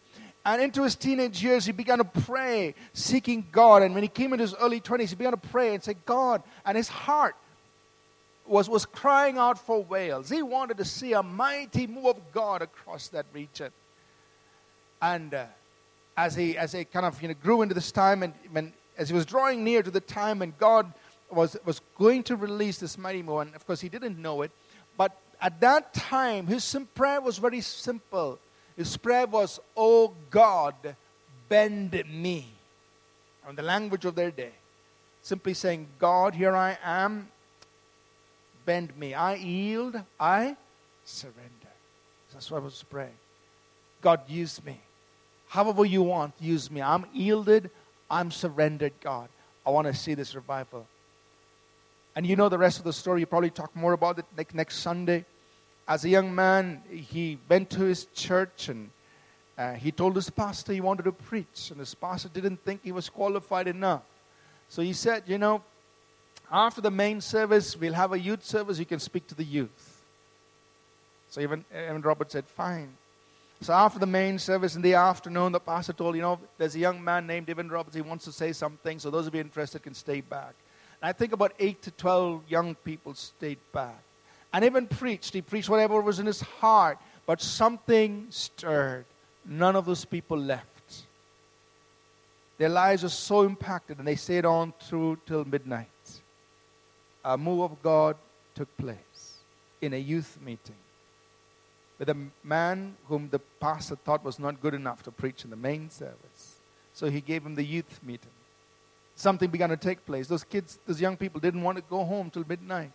[0.45, 3.83] And into his teenage years, he began to pray, seeking God.
[3.83, 6.43] And when he came into his early 20s, he began to pray and say, God.
[6.65, 7.35] And his heart
[8.49, 10.29] was, was crying out for Wales.
[10.29, 13.71] He wanted to see a mighty move of God across that region.
[15.01, 15.45] And uh,
[16.17, 19.07] as he as he kind of you know grew into this time, and when as
[19.07, 20.91] he was drawing near to the time when God
[21.31, 24.51] was was going to release this mighty move, and of course he didn't know it,
[24.97, 28.37] but at that time his prayer was very simple.
[28.75, 30.75] His prayer was, "Oh God,
[31.47, 32.47] bend me,"
[33.47, 34.51] in the language of their day,
[35.21, 37.29] simply saying, "God, here I am."
[38.69, 39.13] Bend me.
[39.13, 39.99] I yield.
[40.19, 40.55] I
[41.03, 41.73] surrender.
[42.31, 43.17] That's what I was praying.
[44.01, 44.79] God, use me
[45.49, 46.81] however you want, use me.
[46.81, 47.69] I'm yielded,
[48.09, 49.27] I'm surrendered, God.
[49.65, 50.87] I want to see this revival.
[52.15, 53.19] And you know the rest of the story.
[53.19, 55.25] You probably talk more about it next, Sunday.
[55.87, 58.89] as a young man, he went to his church and
[59.57, 62.93] uh, he told his pastor he wanted to preach, and his pastor didn't think he
[62.93, 64.03] was qualified enough.
[64.69, 65.63] So he said, You know,
[66.51, 68.79] after the main service, we'll have a youth service.
[68.79, 70.03] You can speak to the youth.
[71.29, 72.89] So even, Evan Robert said, Fine.
[73.61, 76.79] So after the main service in the afternoon, the pastor told, You know, there's a
[76.79, 77.95] young man named Evan Roberts.
[77.95, 78.99] He wants to say something.
[78.99, 80.53] So those of you interested can stay back.
[81.01, 84.01] And I think about 8 to 12 young people stayed back.
[84.51, 85.33] And Evan preached.
[85.33, 86.97] He preached whatever was in his heart.
[87.25, 89.05] But something stirred
[89.45, 91.03] none of those people left.
[92.57, 95.87] Their lives were so impacted, and they stayed on through till midnight.
[97.29, 98.15] A move of God
[98.55, 99.37] took place
[99.81, 100.81] in a youth meeting
[101.99, 105.55] with a man whom the pastor thought was not good enough to preach in the
[105.55, 106.57] main service.
[106.91, 108.31] So he gave him the youth meeting.
[109.15, 110.27] Something began to take place.
[110.27, 112.93] Those kids, those young people didn't want to go home till midnight.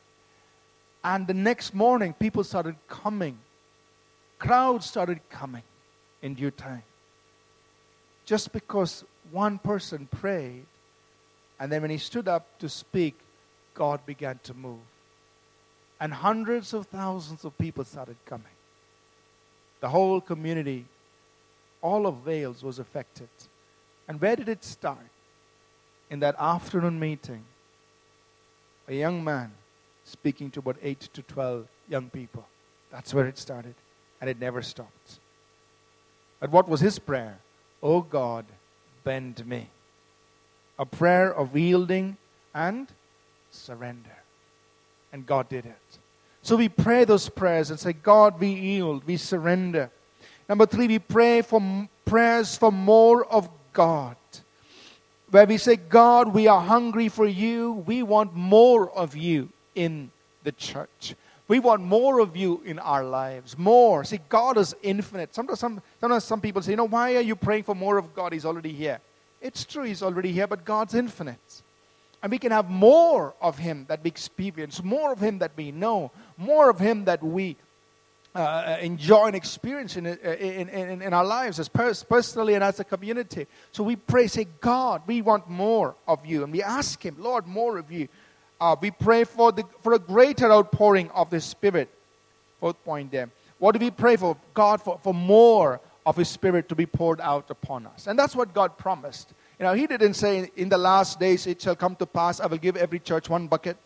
[1.04, 3.38] And the next morning, people started coming.
[4.40, 5.62] Crowds started coming
[6.22, 6.82] in due time.
[8.24, 10.66] Just because one person prayed,
[11.60, 13.14] and then when he stood up to speak,
[13.74, 14.80] God began to move.
[16.00, 18.46] And hundreds of thousands of people started coming.
[19.80, 20.86] The whole community,
[21.82, 23.28] all of Wales was affected.
[24.08, 25.10] And where did it start?
[26.10, 27.44] In that afternoon meeting,
[28.88, 29.52] a young man
[30.04, 32.46] speaking to about 8 to 12 young people.
[32.90, 33.74] That's where it started,
[34.20, 35.18] and it never stopped.
[36.40, 37.38] But what was his prayer?
[37.82, 38.44] Oh God,
[39.02, 39.68] bend me.
[40.78, 42.16] A prayer of yielding
[42.54, 42.88] and
[43.54, 44.16] surrender.
[45.12, 45.98] And God did it.
[46.42, 49.90] So we pray those prayers and say, God, we yield, we surrender.
[50.48, 54.16] Number three, we pray for prayers for more of God.
[55.30, 57.84] Where we say, God, we are hungry for you.
[57.86, 60.10] We want more of you in
[60.42, 61.14] the church.
[61.48, 63.58] We want more of you in our lives.
[63.58, 64.04] More.
[64.04, 65.34] See, God is infinite.
[65.34, 68.14] Sometimes some, sometimes some people say, you know, why are you praying for more of
[68.14, 68.32] God?
[68.32, 69.00] He's already here.
[69.40, 71.62] It's true, He's already here, but God's infinite.
[72.24, 75.72] And we can have more of Him that we experience, more of Him that we
[75.72, 77.54] know, more of Him that we
[78.34, 82.80] uh, enjoy and experience in, in, in, in our lives as pers- personally and as
[82.80, 83.46] a community.
[83.72, 86.44] So we pray, say, God, we want more of you.
[86.44, 88.08] And we ask Him, Lord, more of you.
[88.58, 91.90] Uh, we pray for, the, for a greater outpouring of the Spirit.
[92.58, 93.28] Fourth point there.
[93.58, 94.38] What do we pray for?
[94.54, 98.06] God, for, for more of His Spirit to be poured out upon us.
[98.06, 99.34] And that's what God promised.
[99.64, 102.44] You know, He didn't say, in the last days it shall come to pass, I
[102.44, 103.78] will give every church one bucket.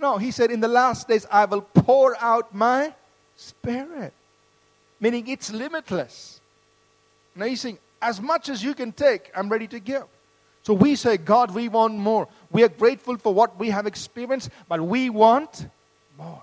[0.00, 2.94] No, He said, in the last days I will pour out my
[3.36, 4.14] Spirit.
[4.98, 6.40] Meaning it's limitless.
[7.36, 10.04] Now He's saying, as much as you can take, I'm ready to give.
[10.62, 12.26] So we say, God, we want more.
[12.50, 15.66] We are grateful for what we have experienced, but we want
[16.16, 16.42] more.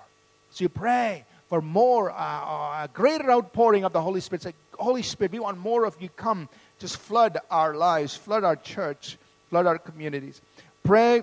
[0.52, 4.42] So you pray for more, uh, uh, a greater outpouring of the Holy Spirit.
[4.42, 6.10] Say, Holy Spirit, we want more of you.
[6.10, 6.48] Come,
[6.80, 9.18] just flood our lives, flood our church,
[9.50, 10.40] flood our communities.
[10.82, 11.22] Pray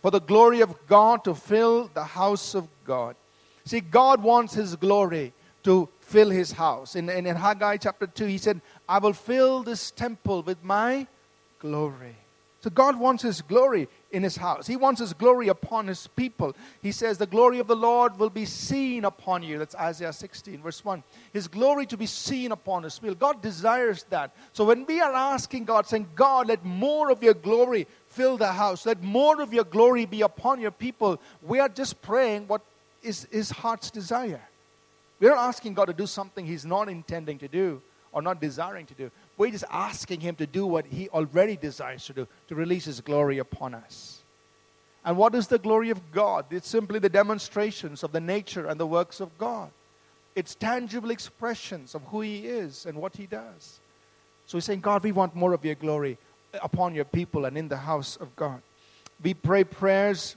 [0.00, 3.16] for the glory of God to fill the house of God.
[3.64, 5.32] See, God wants His glory
[5.64, 6.96] to fill His house.
[6.96, 11.06] In, in, in Haggai chapter 2, He said, I will fill this temple with my
[11.58, 12.16] glory.
[12.60, 14.66] So God wants His glory in His house.
[14.66, 16.56] He wants His glory upon His people.
[16.82, 19.58] He says, The glory of the Lord will be seen upon you.
[19.58, 21.04] That's Isaiah 16, verse 1.
[21.32, 23.14] His glory to be seen upon His people.
[23.14, 24.32] God desires that.
[24.52, 28.52] So when we are asking God, saying, God, let more of your glory fill the
[28.52, 32.62] house, let more of your glory be upon your people, we are just praying what
[33.04, 34.42] is His heart's desire.
[35.20, 38.94] We're asking God to do something He's not intending to do or not desiring to
[38.94, 39.10] do.
[39.38, 43.00] We're just asking Him to do what He already desires to do, to release His
[43.00, 44.20] glory upon us.
[45.04, 46.46] And what is the glory of God?
[46.50, 49.70] It's simply the demonstrations of the nature and the works of God.
[50.34, 53.80] It's tangible expressions of who He is and what He does.
[54.46, 56.18] So He's saying, God, we want more of your glory
[56.60, 58.60] upon your people and in the house of God.
[59.22, 60.36] We pray prayers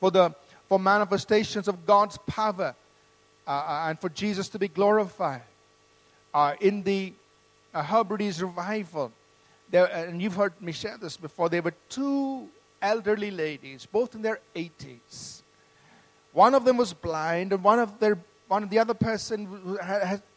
[0.00, 0.34] for the
[0.68, 2.74] for manifestations of God's power
[3.46, 5.42] uh, uh and for Jesus to be glorified.
[6.34, 7.12] Uh, in the
[7.76, 9.12] uh, Hebrides revival,
[9.70, 12.48] there, and you've heard me share this before, there were two
[12.80, 15.42] elderly ladies, both in their 80s.
[16.32, 19.76] One of them was blind, and one of their one of the other person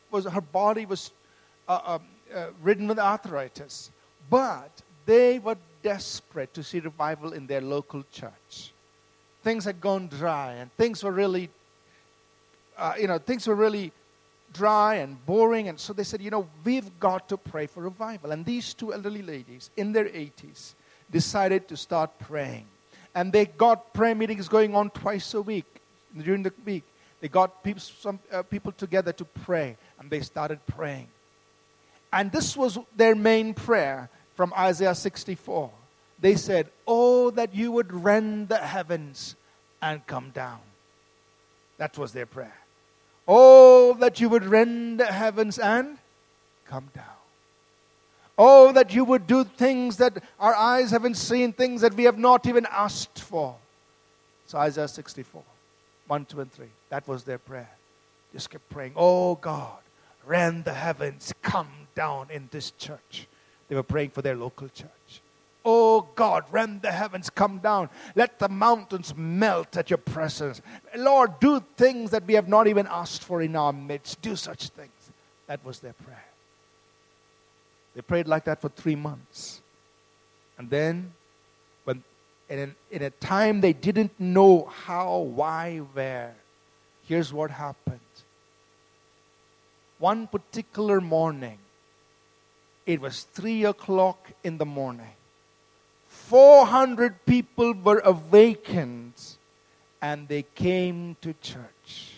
[0.09, 1.11] was her body was
[1.67, 1.99] uh, uh,
[2.35, 3.91] uh, ridden with arthritis,
[4.29, 8.73] but they were desperate to see revival in their local church.
[9.43, 11.49] Things had gone dry, and things were really,
[12.77, 13.91] uh, you know, things were really
[14.53, 15.67] dry and boring.
[15.67, 18.31] And so they said, you know, we've got to pray for revival.
[18.31, 20.73] And these two elderly ladies in their 80s
[21.11, 22.65] decided to start praying.
[23.15, 25.65] And they got prayer meetings going on twice a week
[26.17, 26.83] during the week.
[27.21, 31.07] they got people, some uh, people together to pray, and they started praying.
[32.11, 35.69] And this was their main prayer from Isaiah 64.
[36.19, 39.35] They said, Oh, that you would rend the heavens
[39.81, 40.59] and come down.
[41.77, 42.57] That was their prayer.
[43.31, 45.99] Oh, that you would rend the heavens and
[46.65, 47.05] come down.
[48.39, 52.17] Oh, that you would do things that our eyes haven't seen, things that we have
[52.17, 53.55] not even asked for.
[54.47, 55.43] So, Isaiah 64,
[56.07, 56.65] 1, 2, and 3.
[56.89, 57.69] That was their prayer.
[58.33, 59.77] Just kept praying, Oh God,
[60.25, 63.27] rend the heavens, come down in this church.
[63.67, 65.21] They were praying for their local church.
[65.65, 67.89] Oh God, rend the heavens, come down.
[68.15, 70.61] Let the mountains melt at your presence.
[70.95, 74.21] Lord, do things that we have not even asked for in our midst.
[74.21, 75.11] Do such things.
[75.47, 76.25] That was their prayer.
[77.95, 79.61] They prayed like that for three months.
[80.57, 81.13] And then,
[81.83, 82.03] when
[82.49, 86.35] in, in a time they didn't know how, why, where,
[87.03, 87.99] here's what happened.
[89.97, 91.57] One particular morning,
[92.85, 95.11] it was three o'clock in the morning.
[96.29, 99.13] 400 people were awakened
[99.99, 102.13] and they came to church.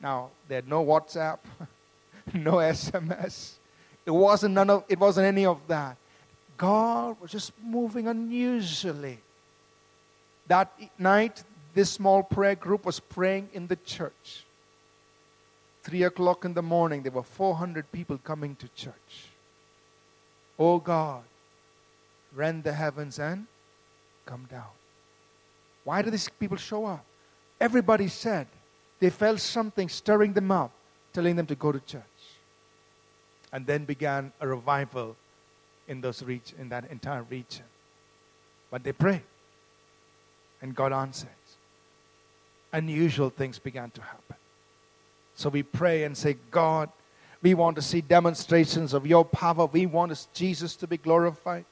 [0.00, 1.38] Now, they had no WhatsApp,
[2.32, 3.54] no SMS.
[4.06, 5.96] It wasn't none of it wasn't any of that.
[6.56, 9.18] God was just moving unusually.
[10.46, 11.42] That night,
[11.74, 14.44] this small prayer group was praying in the church.
[15.82, 19.32] Three o'clock in the morning, there were 400 people coming to church.
[20.56, 21.24] Oh God,
[22.34, 23.46] rend the heavens and
[24.26, 24.70] come down.
[25.84, 27.04] Why did these people show up?
[27.60, 28.46] Everybody said
[29.00, 30.70] they felt something stirring them up,
[31.12, 32.02] telling them to go to church.
[33.52, 35.16] And then began a revival
[35.86, 37.64] in those reach in that entire region.
[38.70, 39.22] But they prayed,
[40.60, 41.30] and God answered.
[42.70, 44.36] Unusual things began to happen.
[45.34, 46.90] So we pray and say, God,
[47.40, 49.64] we want to see demonstrations of your power.
[49.66, 51.64] We want Jesus to be glorified.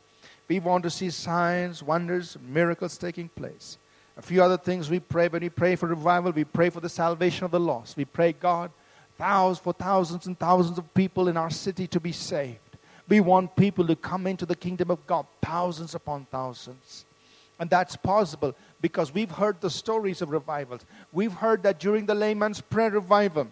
[0.48, 3.78] We want to see signs, wonders, miracles taking place.
[4.16, 6.88] A few other things we pray when we pray for revival, we pray for the
[6.88, 7.96] salvation of the lost.
[7.96, 8.70] We pray, God,
[9.18, 12.58] thousands for thousands and thousands of people in our city to be saved.
[13.08, 17.04] We want people to come into the kingdom of God, thousands upon thousands.
[17.58, 20.82] And that's possible because we've heard the stories of revivals.
[21.12, 23.48] We've heard that during the layman's prayer revival,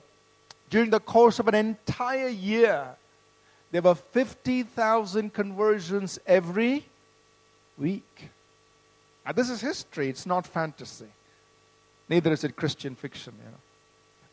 [0.70, 2.96] during the course of an entire year,
[3.74, 6.86] there were 50,000 conversions every
[7.76, 8.30] week.
[9.26, 11.08] Now, this is history, it's not fantasy.
[12.08, 13.58] Neither is it Christian fiction, you know.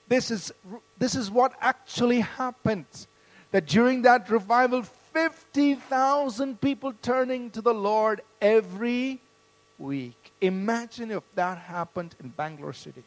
[0.08, 0.52] This is,
[1.00, 2.86] this is what actually happened.
[3.50, 9.22] That during that revival, 50,000 people turning to the Lord every
[9.80, 10.34] week.
[10.42, 13.04] Imagine if that happened in Bangalore City.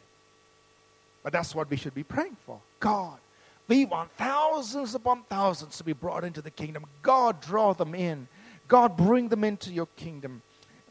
[1.23, 2.59] But that's what we should be praying for.
[2.81, 3.19] God,
[3.67, 6.85] we want thousands upon thousands to be brought into the kingdom.
[7.01, 8.27] God, draw them in.
[8.67, 10.41] God, bring them into your kingdom.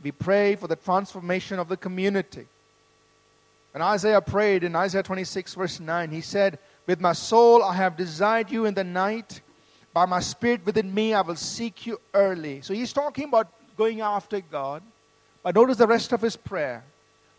[0.03, 2.47] We pray for the transformation of the community.
[3.73, 7.97] And Isaiah prayed in Isaiah 26, verse 9, he said, With my soul I have
[7.97, 9.41] desired you in the night.
[9.93, 12.61] By my spirit within me I will seek you early.
[12.63, 14.83] So he's talking about going after God.
[15.43, 16.85] But notice the rest of his prayer.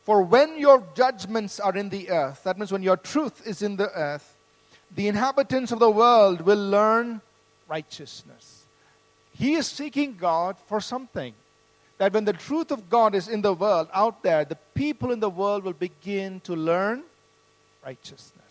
[0.04, 3.76] For when your judgments are in the earth, that means when your truth is in
[3.76, 4.35] the earth,
[4.96, 7.22] the inhabitants of the world will learn
[7.68, 8.66] righteousness.
[9.34, 11.34] He is seeking God for something.
[11.98, 15.20] That when the truth of God is in the world, out there, the people in
[15.20, 17.04] the world will begin to learn
[17.86, 18.42] righteousness.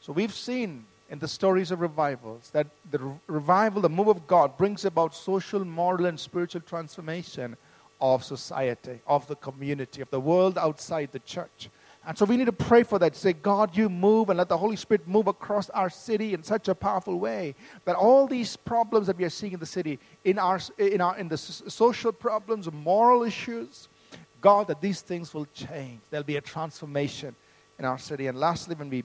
[0.00, 4.56] So we've seen in the stories of revivals that the revival, the move of God,
[4.56, 7.56] brings about social, moral, and spiritual transformation
[8.00, 11.68] of society, of the community, of the world outside the church.
[12.06, 13.16] And so we need to pray for that.
[13.16, 16.68] Say, God, you move and let the Holy Spirit move across our city in such
[16.68, 17.54] a powerful way
[17.86, 21.16] that all these problems that we are seeing in the city, in our in our
[21.16, 23.88] in the social problems, moral issues,
[24.40, 26.00] God, that these things will change.
[26.10, 27.34] There'll be a transformation
[27.78, 28.26] in our city.
[28.26, 29.04] And lastly, when we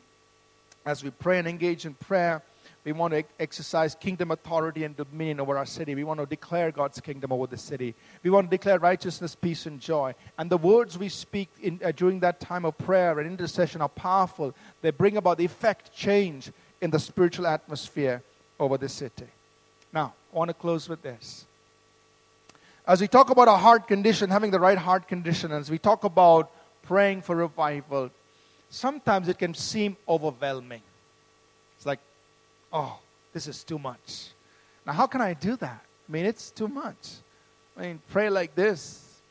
[0.86, 2.42] as we pray and engage in prayer,
[2.86, 5.96] we want to exercise kingdom authority and dominion over our city.
[5.96, 7.94] We want to declare God's kingdom over the city.
[8.24, 10.16] We want to declare righteousness, peace, and joy.
[10.38, 13.90] And the words we speak in, uh, during that time of prayer and intercession are
[13.90, 14.56] powerful.
[14.82, 16.52] They bring about the effect change
[16.82, 18.24] in the spiritual atmosphere
[18.60, 19.28] over the city.
[19.94, 21.46] Now, I want to close with this.
[22.88, 26.06] As we talk about our heart condition, having the right heart condition, as we talk
[26.06, 26.50] about
[26.84, 28.10] praying for revival,
[28.70, 30.82] sometimes it can seem overwhelming.
[32.72, 33.00] Oh,
[33.34, 34.30] this is too much.
[34.86, 35.82] Now, how can I do that?
[36.08, 37.18] I mean, it's too much.
[37.78, 39.22] I mean, pray like this.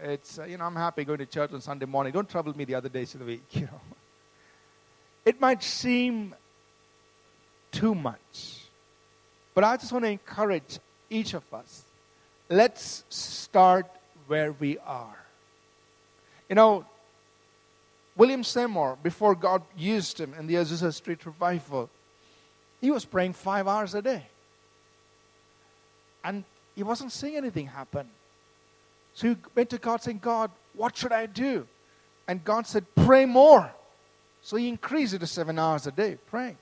[0.00, 2.12] It's, uh, you know, I'm happy going to church on Sunday morning.
[2.12, 3.80] Don't trouble me the other days of the week, you know.
[5.24, 6.34] It might seem
[7.72, 8.64] too much.
[9.54, 10.78] But I just want to encourage
[11.10, 11.82] each of us.
[12.48, 13.86] Let's start
[14.26, 15.18] where we are.
[16.48, 16.86] You know,
[18.16, 21.90] William Seymour, before God used him in the Azusa Street revival,
[22.80, 24.24] he was praying five hours a day.
[26.24, 28.08] And he wasn't seeing anything happen.
[29.14, 31.66] So he went to God saying, God, what should I do?
[32.28, 33.72] And God said, Pray more.
[34.42, 36.56] So he increased it to seven hours a day praying.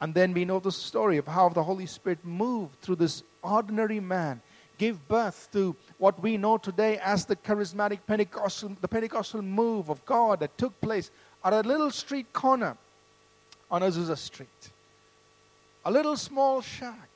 [0.00, 4.00] And then we know the story of how the Holy Spirit moved through this ordinary
[4.00, 4.42] man,
[4.78, 10.04] gave birth to what we know today as the charismatic Pentecostal, the Pentecostal move of
[10.04, 11.10] God that took place
[11.44, 12.76] at a little street corner
[13.70, 14.70] on Azusa Street.
[15.84, 17.10] A little small shack,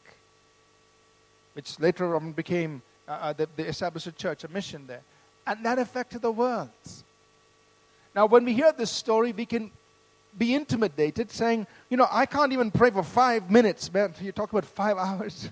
[1.54, 5.02] which later on became, uh, uh the, established church, a mission there.
[5.46, 6.68] And that affected the world.
[8.14, 9.70] Now, when we hear this story, we can
[10.36, 14.14] be intimidated, saying, You know, I can't even pray for five minutes, man.
[14.20, 15.48] You talk about five hours,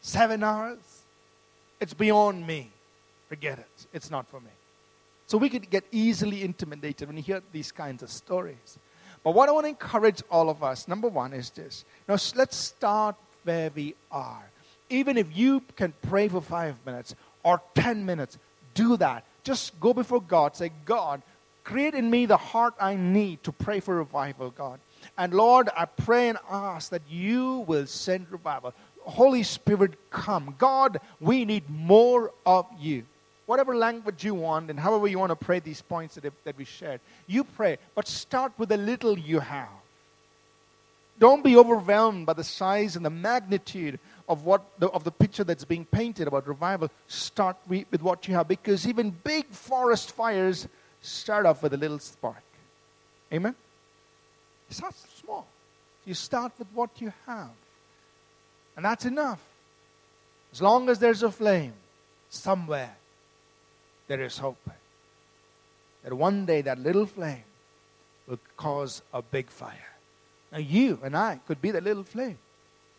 [0.00, 1.02] seven hours.
[1.80, 2.70] It's beyond me.
[3.28, 3.86] Forget it.
[3.92, 4.50] It's not for me.
[5.26, 8.78] So we could get easily intimidated when you hear these kinds of stories.
[9.24, 11.84] But what I want to encourage all of us, number one, is this.
[12.08, 14.42] Now, let's start where we are.
[14.90, 18.38] Even if you can pray for five minutes or ten minutes,
[18.74, 19.24] do that.
[19.44, 20.56] Just go before God.
[20.56, 21.22] Say, God,
[21.64, 24.80] create in me the heart I need to pray for revival, God.
[25.16, 28.74] And Lord, I pray and ask that you will send revival.
[29.02, 30.54] Holy Spirit, come.
[30.58, 33.04] God, we need more of you.
[33.46, 36.64] Whatever language you want and however you want to pray these points that, that we
[36.64, 39.68] shared, you pray, but start with the little you have.
[41.18, 45.44] Don't be overwhelmed by the size and the magnitude of, what the, of the picture
[45.44, 46.90] that's being painted about revival.
[47.06, 50.66] Start with what you have because even big forest fires
[51.00, 52.42] start off with a little spark.
[53.32, 53.54] Amen?
[54.70, 55.46] It starts small.
[56.04, 57.50] You start with what you have.
[58.76, 59.40] And that's enough.
[60.52, 61.74] As long as there's a flame
[62.30, 62.96] somewhere,
[64.18, 64.70] there is hope.
[66.04, 67.44] That one day that little flame
[68.26, 69.90] will cause a big fire.
[70.50, 72.38] Now, you and I could be that little flame.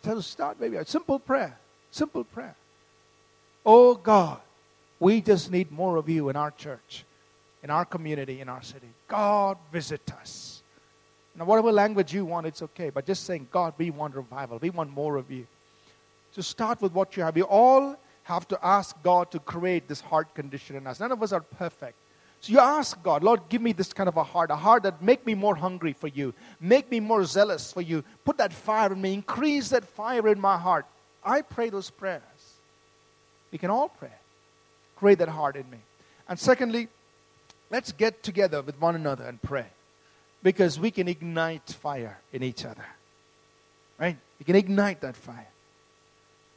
[0.04, 1.58] So start maybe a simple prayer.
[1.92, 2.56] Simple prayer.
[3.66, 4.40] Oh God,
[5.00, 7.06] we just need more of you in our church
[7.64, 8.90] in our community, in our city.
[9.08, 10.62] God, visit us.
[11.36, 12.90] Now, whatever language you want, it's okay.
[12.90, 14.60] But just saying, God, we want revival.
[14.62, 15.48] We want more of you.
[16.32, 17.36] So start with what you have.
[17.36, 21.00] We all have to ask God to create this heart condition in us.
[21.00, 21.98] None of us are perfect.
[22.42, 25.02] So you ask God, Lord, give me this kind of a heart, a heart that
[25.02, 28.04] make me more hungry for you, make me more zealous for you.
[28.26, 30.86] Put that fire in me, increase that fire in my heart.
[31.24, 32.22] I pray those prayers.
[33.52, 34.12] We can all pray.
[34.98, 35.78] Create that heart in me.
[36.28, 36.90] And secondly,
[37.74, 39.66] Let's get together with one another and pray
[40.44, 42.86] because we can ignite fire in each other.
[44.00, 44.16] Right?
[44.38, 45.48] We can ignite that fire.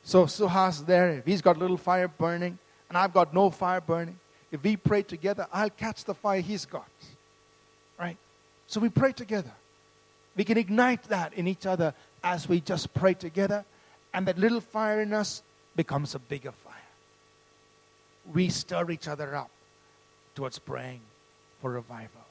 [0.07, 3.81] So Suhas there, if he's got a little fire burning and I've got no fire
[3.81, 4.17] burning,
[4.53, 6.89] if we pray together, I'll catch the fire he's got.
[7.99, 8.17] Right?
[8.69, 9.51] So we pray together.
[10.37, 11.93] We can ignite that in each other
[12.23, 13.65] as we just pray together,
[14.15, 15.43] and that little fire in us
[15.75, 16.75] becomes a bigger fire.
[18.33, 19.51] We stir each other up
[20.37, 21.01] towards praying
[21.61, 22.23] for revival.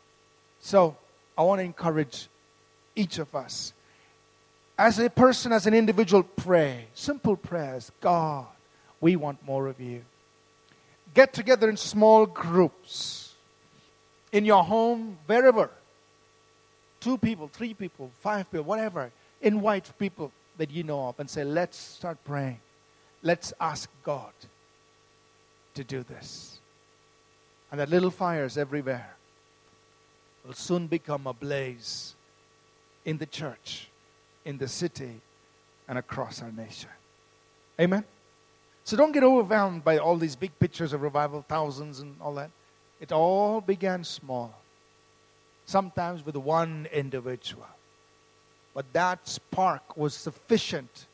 [0.61, 0.95] So
[1.37, 2.29] I want to encourage
[2.95, 3.73] each of us.
[4.77, 6.87] As a person, as an individual, pray.
[6.93, 7.91] Simple prayers.
[8.01, 8.45] God,
[8.99, 10.03] we want more of you.
[11.13, 13.33] Get together in small groups.
[14.31, 15.69] In your home, wherever.
[16.99, 19.11] Two people, three people, five people, whatever.
[19.41, 22.59] Invite people that you know of and say, let's start praying.
[23.21, 24.33] Let's ask God
[25.75, 26.59] to do this
[27.75, 29.17] and that little fires everywhere
[30.45, 32.15] will soon become a blaze
[33.03, 33.89] in the church,
[34.45, 35.21] in the city,
[35.87, 36.89] and across our nation.
[37.79, 38.03] Amen?
[38.83, 42.51] So don't get overwhelmed by all these big pictures of revival, thousands and all that.
[43.01, 44.53] It all began small,
[45.65, 47.65] sometimes with one individual.
[48.73, 51.07] But that spark was sufficient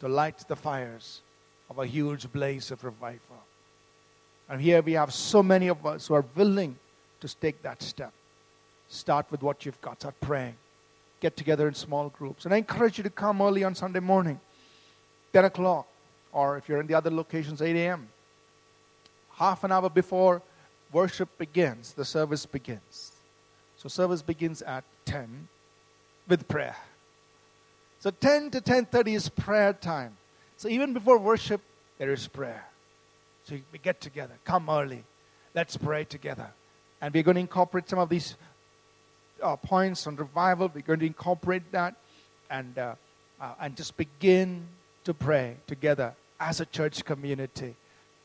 [0.00, 1.22] to light the fires
[1.70, 3.42] of a huge blaze of revival.
[4.48, 6.76] And here we have so many of us who are willing
[7.20, 8.12] to take that step.
[8.88, 10.00] Start with what you've got.
[10.00, 10.56] Start praying.
[11.20, 12.44] Get together in small groups.
[12.44, 14.40] And I encourage you to come early on Sunday morning,
[15.32, 15.86] 10 o'clock,
[16.32, 18.08] or if you're in the other locations, 8 a.m.
[19.34, 20.42] Half an hour before
[20.92, 23.12] worship begins, the service begins.
[23.76, 25.48] So service begins at 10
[26.28, 26.76] with prayer.
[28.00, 30.16] So 10 to 10:30 is prayer time.
[30.56, 31.60] So even before worship,
[31.98, 32.64] there is prayer.
[33.44, 34.34] So we get together.
[34.44, 35.04] Come early.
[35.54, 36.50] Let's pray together.
[37.00, 38.36] And we're going to incorporate some of these
[39.42, 40.70] uh, points on revival.
[40.72, 41.94] We're going to incorporate that
[42.50, 42.94] and, uh,
[43.40, 44.66] uh, and just begin
[45.04, 47.74] to pray together as a church community.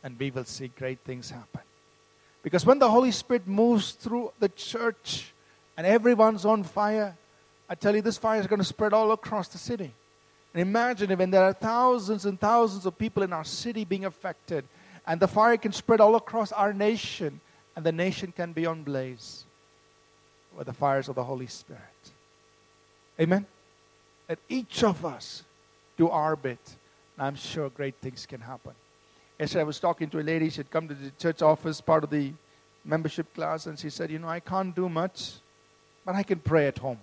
[0.03, 1.61] And we will see great things happen.
[2.43, 5.31] Because when the Holy Spirit moves through the church
[5.77, 7.15] and everyone's on fire,
[7.69, 9.93] I tell you, this fire is going to spread all across the city.
[10.53, 14.65] And imagine when there are thousands and thousands of people in our city being affected,
[15.07, 17.39] and the fire can spread all across our nation,
[17.75, 19.45] and the nation can be on blaze
[20.57, 21.81] with the fires of the Holy Spirit.
[23.19, 23.45] Amen?
[24.27, 25.43] Let each of us
[25.97, 26.75] do our bit,
[27.17, 28.73] and I'm sure great things can happen.
[29.39, 30.49] Yesterday, I was talking to a lady.
[30.49, 32.33] She had come to the church office, part of the
[32.85, 35.33] membership class, and she said, You know, I can't do much,
[36.05, 36.99] but I can pray at home.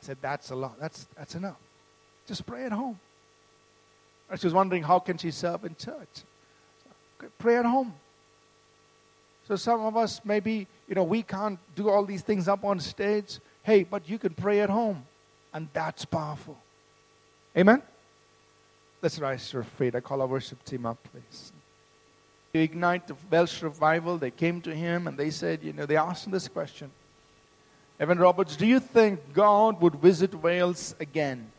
[0.00, 0.78] I said, That's a lot.
[0.80, 1.58] That's, that's enough.
[2.26, 2.98] Just pray at home.
[4.30, 6.22] And she was wondering how can she serve in church.
[7.38, 7.94] Pray at home.
[9.46, 12.80] So some of us maybe, you know, we can't do all these things up on
[12.80, 13.38] stage.
[13.62, 15.04] Hey, but you can pray at home.
[15.52, 16.58] And that's powerful.
[17.56, 17.82] Amen?
[19.00, 19.94] Let's rise to our feet.
[19.94, 21.52] I call our worship team up, please.
[22.54, 25.96] To ignite the Welsh revival, they came to him and they said, you know, they
[25.96, 26.90] asked him this question.
[28.00, 31.50] Evan Roberts, do you think God would visit Wales again?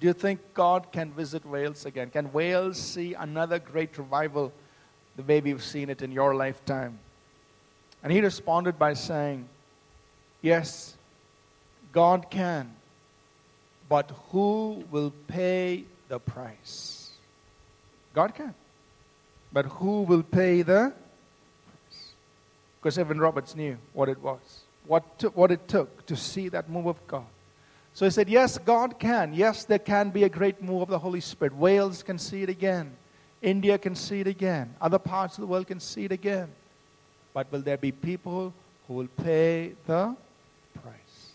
[0.00, 2.10] Do you think God can visit Wales again?
[2.10, 4.52] Can Wales see another great revival
[5.16, 6.98] the way we've seen it in your lifetime?
[8.02, 9.48] And he responded by saying,
[10.42, 10.94] Yes,
[11.92, 12.70] God can,
[13.88, 17.10] but who will pay the price?
[18.12, 18.54] God can,
[19.52, 22.12] but who will pay the price?
[22.78, 26.68] Because Evan Roberts knew what it was, what, to, what it took to see that
[26.68, 27.24] move of God.
[27.94, 29.32] So he said, Yes, God can.
[29.32, 31.54] Yes, there can be a great move of the Holy Spirit.
[31.54, 32.96] Wales can see it again.
[33.44, 34.74] India can see it again.
[34.80, 36.48] Other parts of the world can see it again.
[37.34, 38.54] But will there be people
[38.88, 40.16] who will pay the
[40.82, 41.32] price?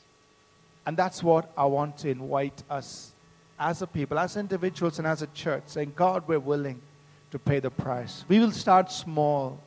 [0.88, 3.12] And that's what I want to invite us
[3.60, 6.82] as a people, as individuals, and as a church, saying, God, we're willing
[7.30, 8.26] to pay the price.
[8.28, 9.60] We will start small.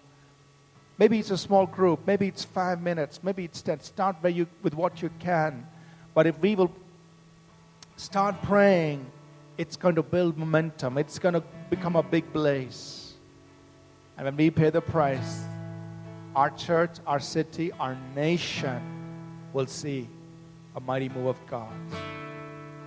[0.98, 2.00] Maybe it's a small group.
[2.06, 3.20] Maybe it's five minutes.
[3.22, 3.80] Maybe it's 10.
[3.80, 5.64] Start where you, with what you can.
[6.12, 6.72] But if we will
[7.96, 9.06] start praying,
[9.58, 10.98] it's going to build momentum.
[10.98, 13.14] It's going to become a big blaze.
[14.18, 15.42] And when we pay the price,
[16.36, 18.78] our church, our city, our nation
[19.54, 20.06] will see
[20.76, 21.72] a mighty move of God.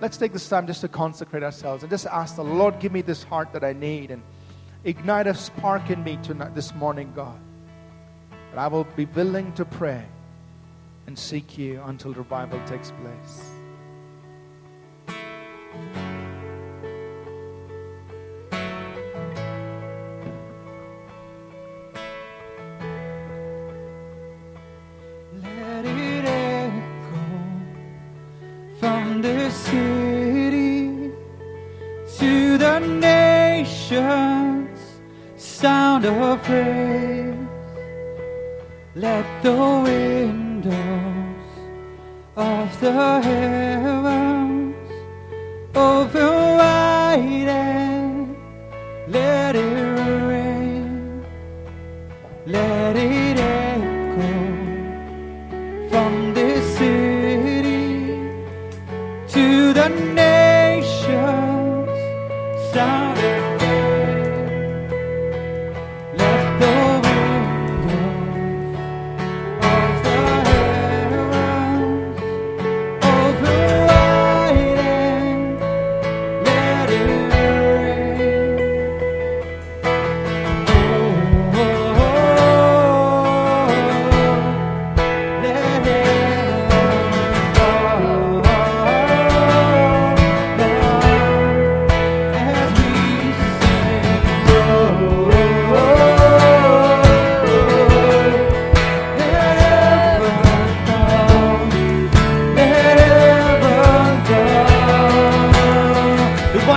[0.00, 3.02] Let's take this time just to consecrate ourselves and just ask the Lord, give me
[3.02, 4.22] this heart that I need and
[4.84, 7.40] ignite a spark in me tonight, this morning, God.
[8.52, 10.04] That I will be willing to pray
[11.08, 13.50] and seek you until revival takes place.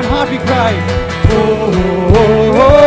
[0.10, 0.74] happy cry.
[1.32, 2.74] oh, oh, oh.
[2.74, 2.79] oh.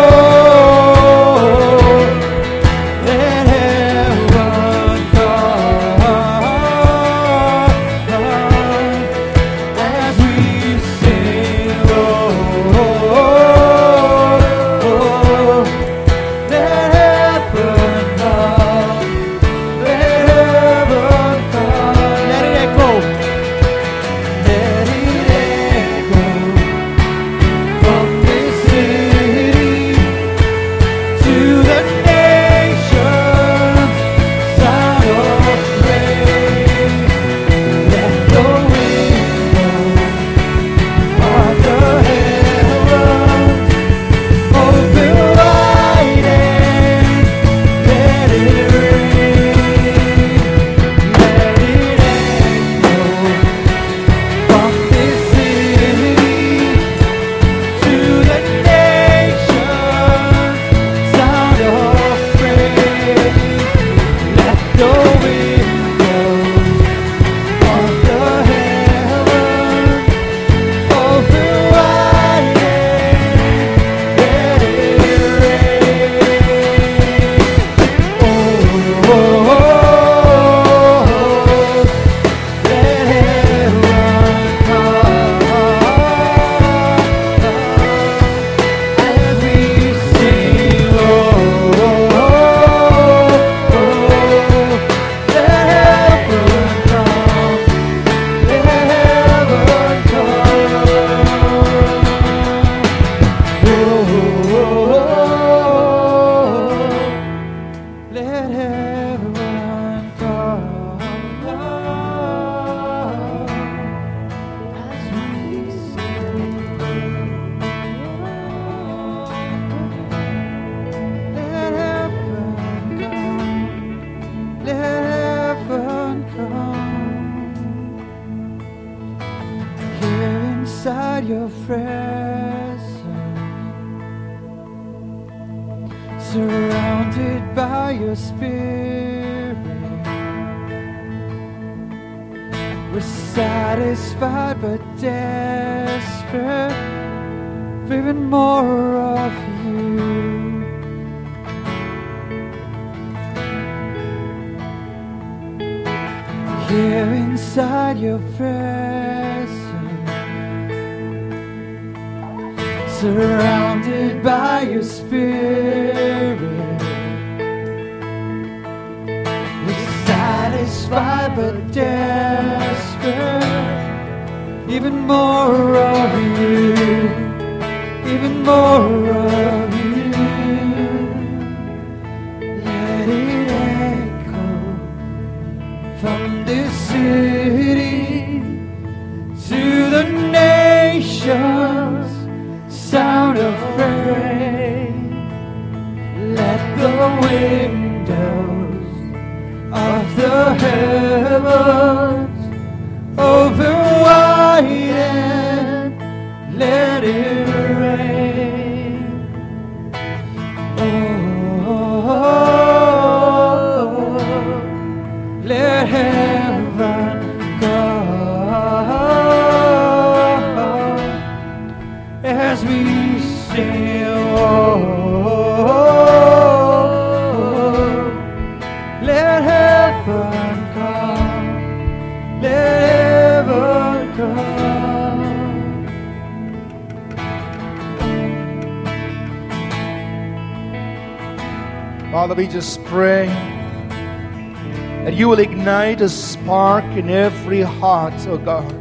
[245.93, 248.73] Ignite a spark in every heart, oh God.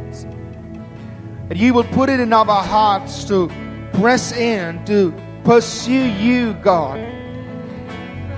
[1.50, 3.48] And you will put it in our hearts to
[4.00, 5.12] press in, to
[5.44, 6.98] pursue you, God,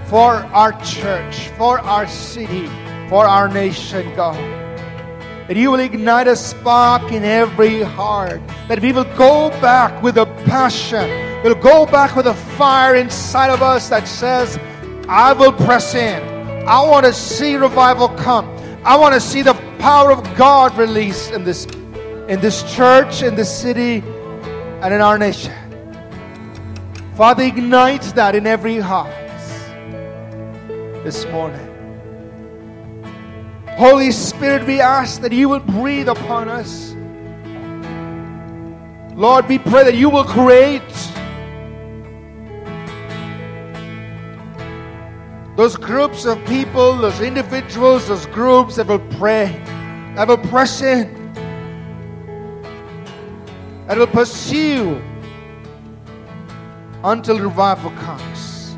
[0.07, 2.67] for our church, for our city,
[3.09, 4.35] for our nation, God.
[5.47, 8.41] That you will ignite a spark in every heart.
[8.67, 11.09] That we will go back with a passion.
[11.45, 14.59] We'll go back with a fire inside of us that says,
[15.07, 16.21] I will press in.
[16.67, 18.54] I want to see revival come.
[18.85, 21.65] I want to see the power of God released in this
[22.29, 24.03] in this church, in this city,
[24.83, 25.53] and in our nation.
[27.17, 29.15] Father, ignite that in every heart
[31.05, 31.71] this morning.
[33.69, 36.95] Holy Spirit, we ask that you will breathe upon us.
[39.17, 40.83] Lord, we pray that you will create
[45.57, 49.47] those groups of people, those individuals, those groups that will pray,
[50.17, 51.33] that will press in,
[53.87, 55.01] that will pursue
[57.05, 58.77] until revival comes.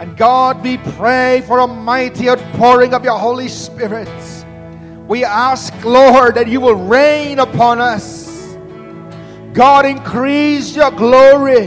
[0.00, 4.08] And God, we pray for a mighty outpouring of your Holy Spirit.
[5.06, 8.56] We ask, Lord, that you will rain upon us.
[9.52, 11.66] God, increase your glory,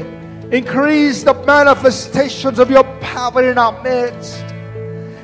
[0.51, 4.39] increase the manifestations of your power in our midst.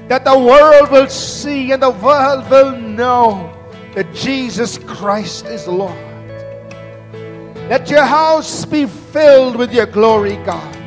[0.10, 3.54] That the world will see and the world will know
[3.96, 5.98] that Jesus Christ is Lord.
[7.70, 10.78] Let your house be filled with your glory, God.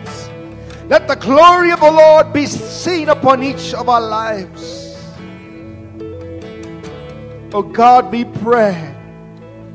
[0.88, 4.94] Let the glory of the Lord be seen upon each of our lives.
[7.52, 8.94] Oh God, we pray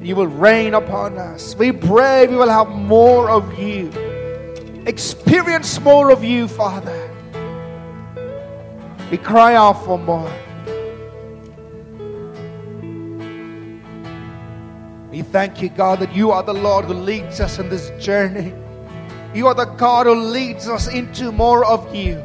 [0.01, 1.55] you will reign upon us.
[1.55, 3.91] We pray we will have more of you.
[4.85, 7.09] Experience more of you, Father.
[9.11, 10.31] We cry out for more.
[15.11, 18.53] We thank you, God, that you are the Lord who leads us in this journey.
[19.35, 22.23] You are the God who leads us into more of you.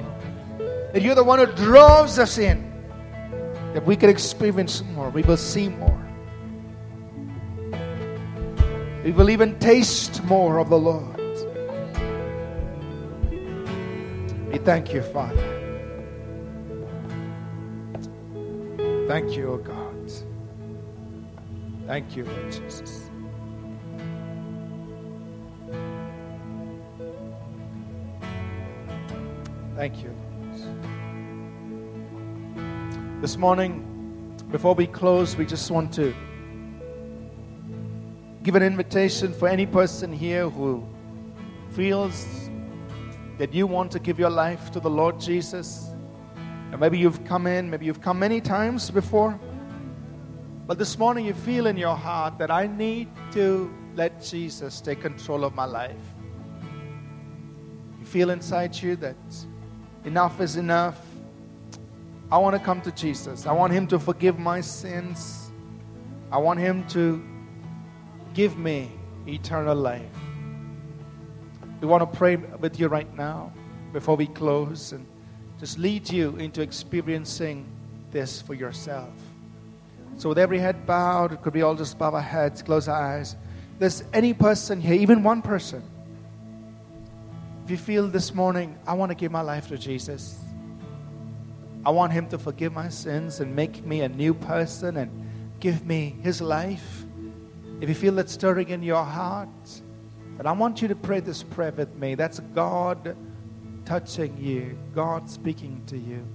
[0.93, 2.73] That you're the one who draws us in.
[3.75, 5.11] That we can experience more.
[5.11, 6.01] We will see more.
[9.05, 11.16] We will even taste more of the Lord.
[14.57, 15.37] We thank you, Father.
[19.07, 20.11] Thank you, O God.
[21.87, 23.11] Thank you, Lord Jesus.
[29.75, 30.17] Thank you.
[32.55, 33.21] Lord.
[33.21, 33.85] This morning,
[34.51, 36.15] before we close, we just want to
[38.43, 40.83] give an invitation for any person here who
[41.73, 42.45] feels
[43.39, 45.91] that you want to give your life to the Lord Jesus.
[46.70, 49.39] And maybe you've come in, maybe you've come many times before.
[50.66, 55.01] But this morning you feel in your heart that I need to let Jesus take
[55.01, 55.95] control of my life.
[58.01, 59.16] You feel inside you that
[60.05, 61.01] enough is enough.
[62.30, 63.47] I want to come to Jesus.
[63.47, 65.53] I want Him to forgive my sins.
[66.32, 67.22] I want Him to
[68.34, 68.91] give me
[69.26, 70.26] eternal life.
[71.81, 73.53] We want to pray with you right now
[73.93, 75.07] before we close and
[75.61, 77.66] just lead you into experiencing
[78.11, 79.12] this for yourself.
[80.18, 83.01] So, with every head bowed, it could be all just bow our heads, close our
[83.01, 83.37] eyes.
[83.79, 85.83] There's any person here, even one person.
[87.64, 90.39] If you feel this morning, I want to give my life to Jesus.
[91.85, 95.11] I want Him to forgive my sins and make me a new person and
[95.61, 97.05] give me His life.
[97.81, 99.49] If you feel that stirring in your heart,
[100.37, 102.14] then I want you to pray this prayer with me.
[102.14, 103.16] That's God
[103.84, 106.26] touching you, God speaking to you.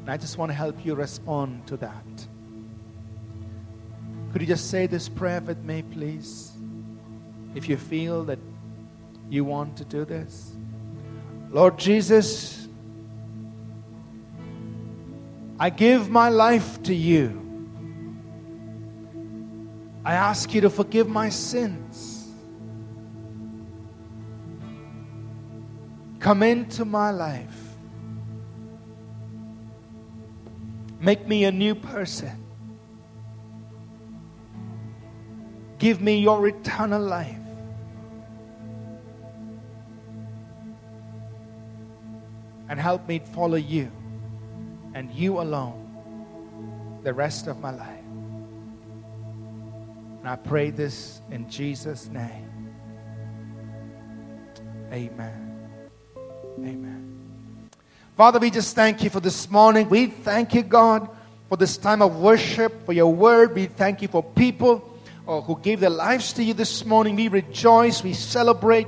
[0.00, 2.26] And I just want to help you respond to that.
[4.32, 6.52] Could you just say this prayer with me, please?
[7.54, 8.38] If you feel that
[9.28, 10.54] you want to do this.
[11.50, 12.68] Lord Jesus,
[15.58, 17.42] I give my life to you.
[20.04, 22.15] I ask you to forgive my sins.
[26.26, 27.76] Come into my life.
[30.98, 32.44] Make me a new person.
[35.78, 37.38] Give me your eternal life.
[42.68, 43.92] And help me follow you
[44.94, 48.04] and you alone the rest of my life.
[50.18, 52.72] And I pray this in Jesus' name.
[54.92, 55.45] Amen.
[56.58, 57.68] Amen.
[58.16, 59.88] Father, we just thank you for this morning.
[59.90, 61.08] We thank you, God,
[61.50, 63.54] for this time of worship, for your word.
[63.54, 64.98] We thank you for people
[65.28, 67.16] uh, who gave their lives to you this morning.
[67.16, 68.86] We rejoice, we celebrate.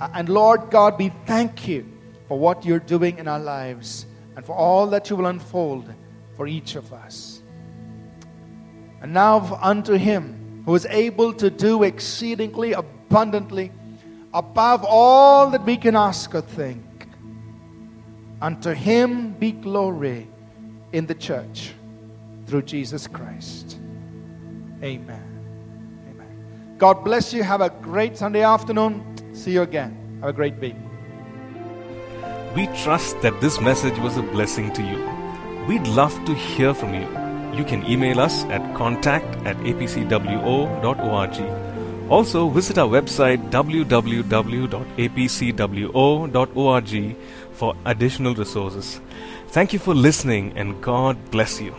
[0.00, 1.86] Uh, and Lord God, we thank you
[2.28, 4.06] for what you're doing in our lives
[4.36, 5.92] and for all that you will unfold
[6.36, 7.42] for each of us.
[9.02, 13.70] And now unto him who is able to do exceedingly abundantly
[14.32, 16.82] above all that we can ask or think.
[18.42, 20.26] Unto him be glory
[20.90, 21.74] in the church
[22.46, 23.78] through Jesus Christ.
[24.82, 25.22] Amen.
[26.10, 26.74] Amen.
[26.76, 27.44] God bless you.
[27.44, 29.04] Have a great Sunday afternoon.
[29.32, 30.18] See you again.
[30.22, 30.74] Have a great week.
[32.56, 34.98] We trust that this message was a blessing to you.
[35.68, 37.06] We'd love to hear from you.
[37.56, 41.36] You can email us at contact at apcwo.org.
[42.10, 43.96] Also, visit our website www.apcwo.org
[47.62, 49.00] for additional resources.
[49.50, 51.72] Thank you for listening and God bless you.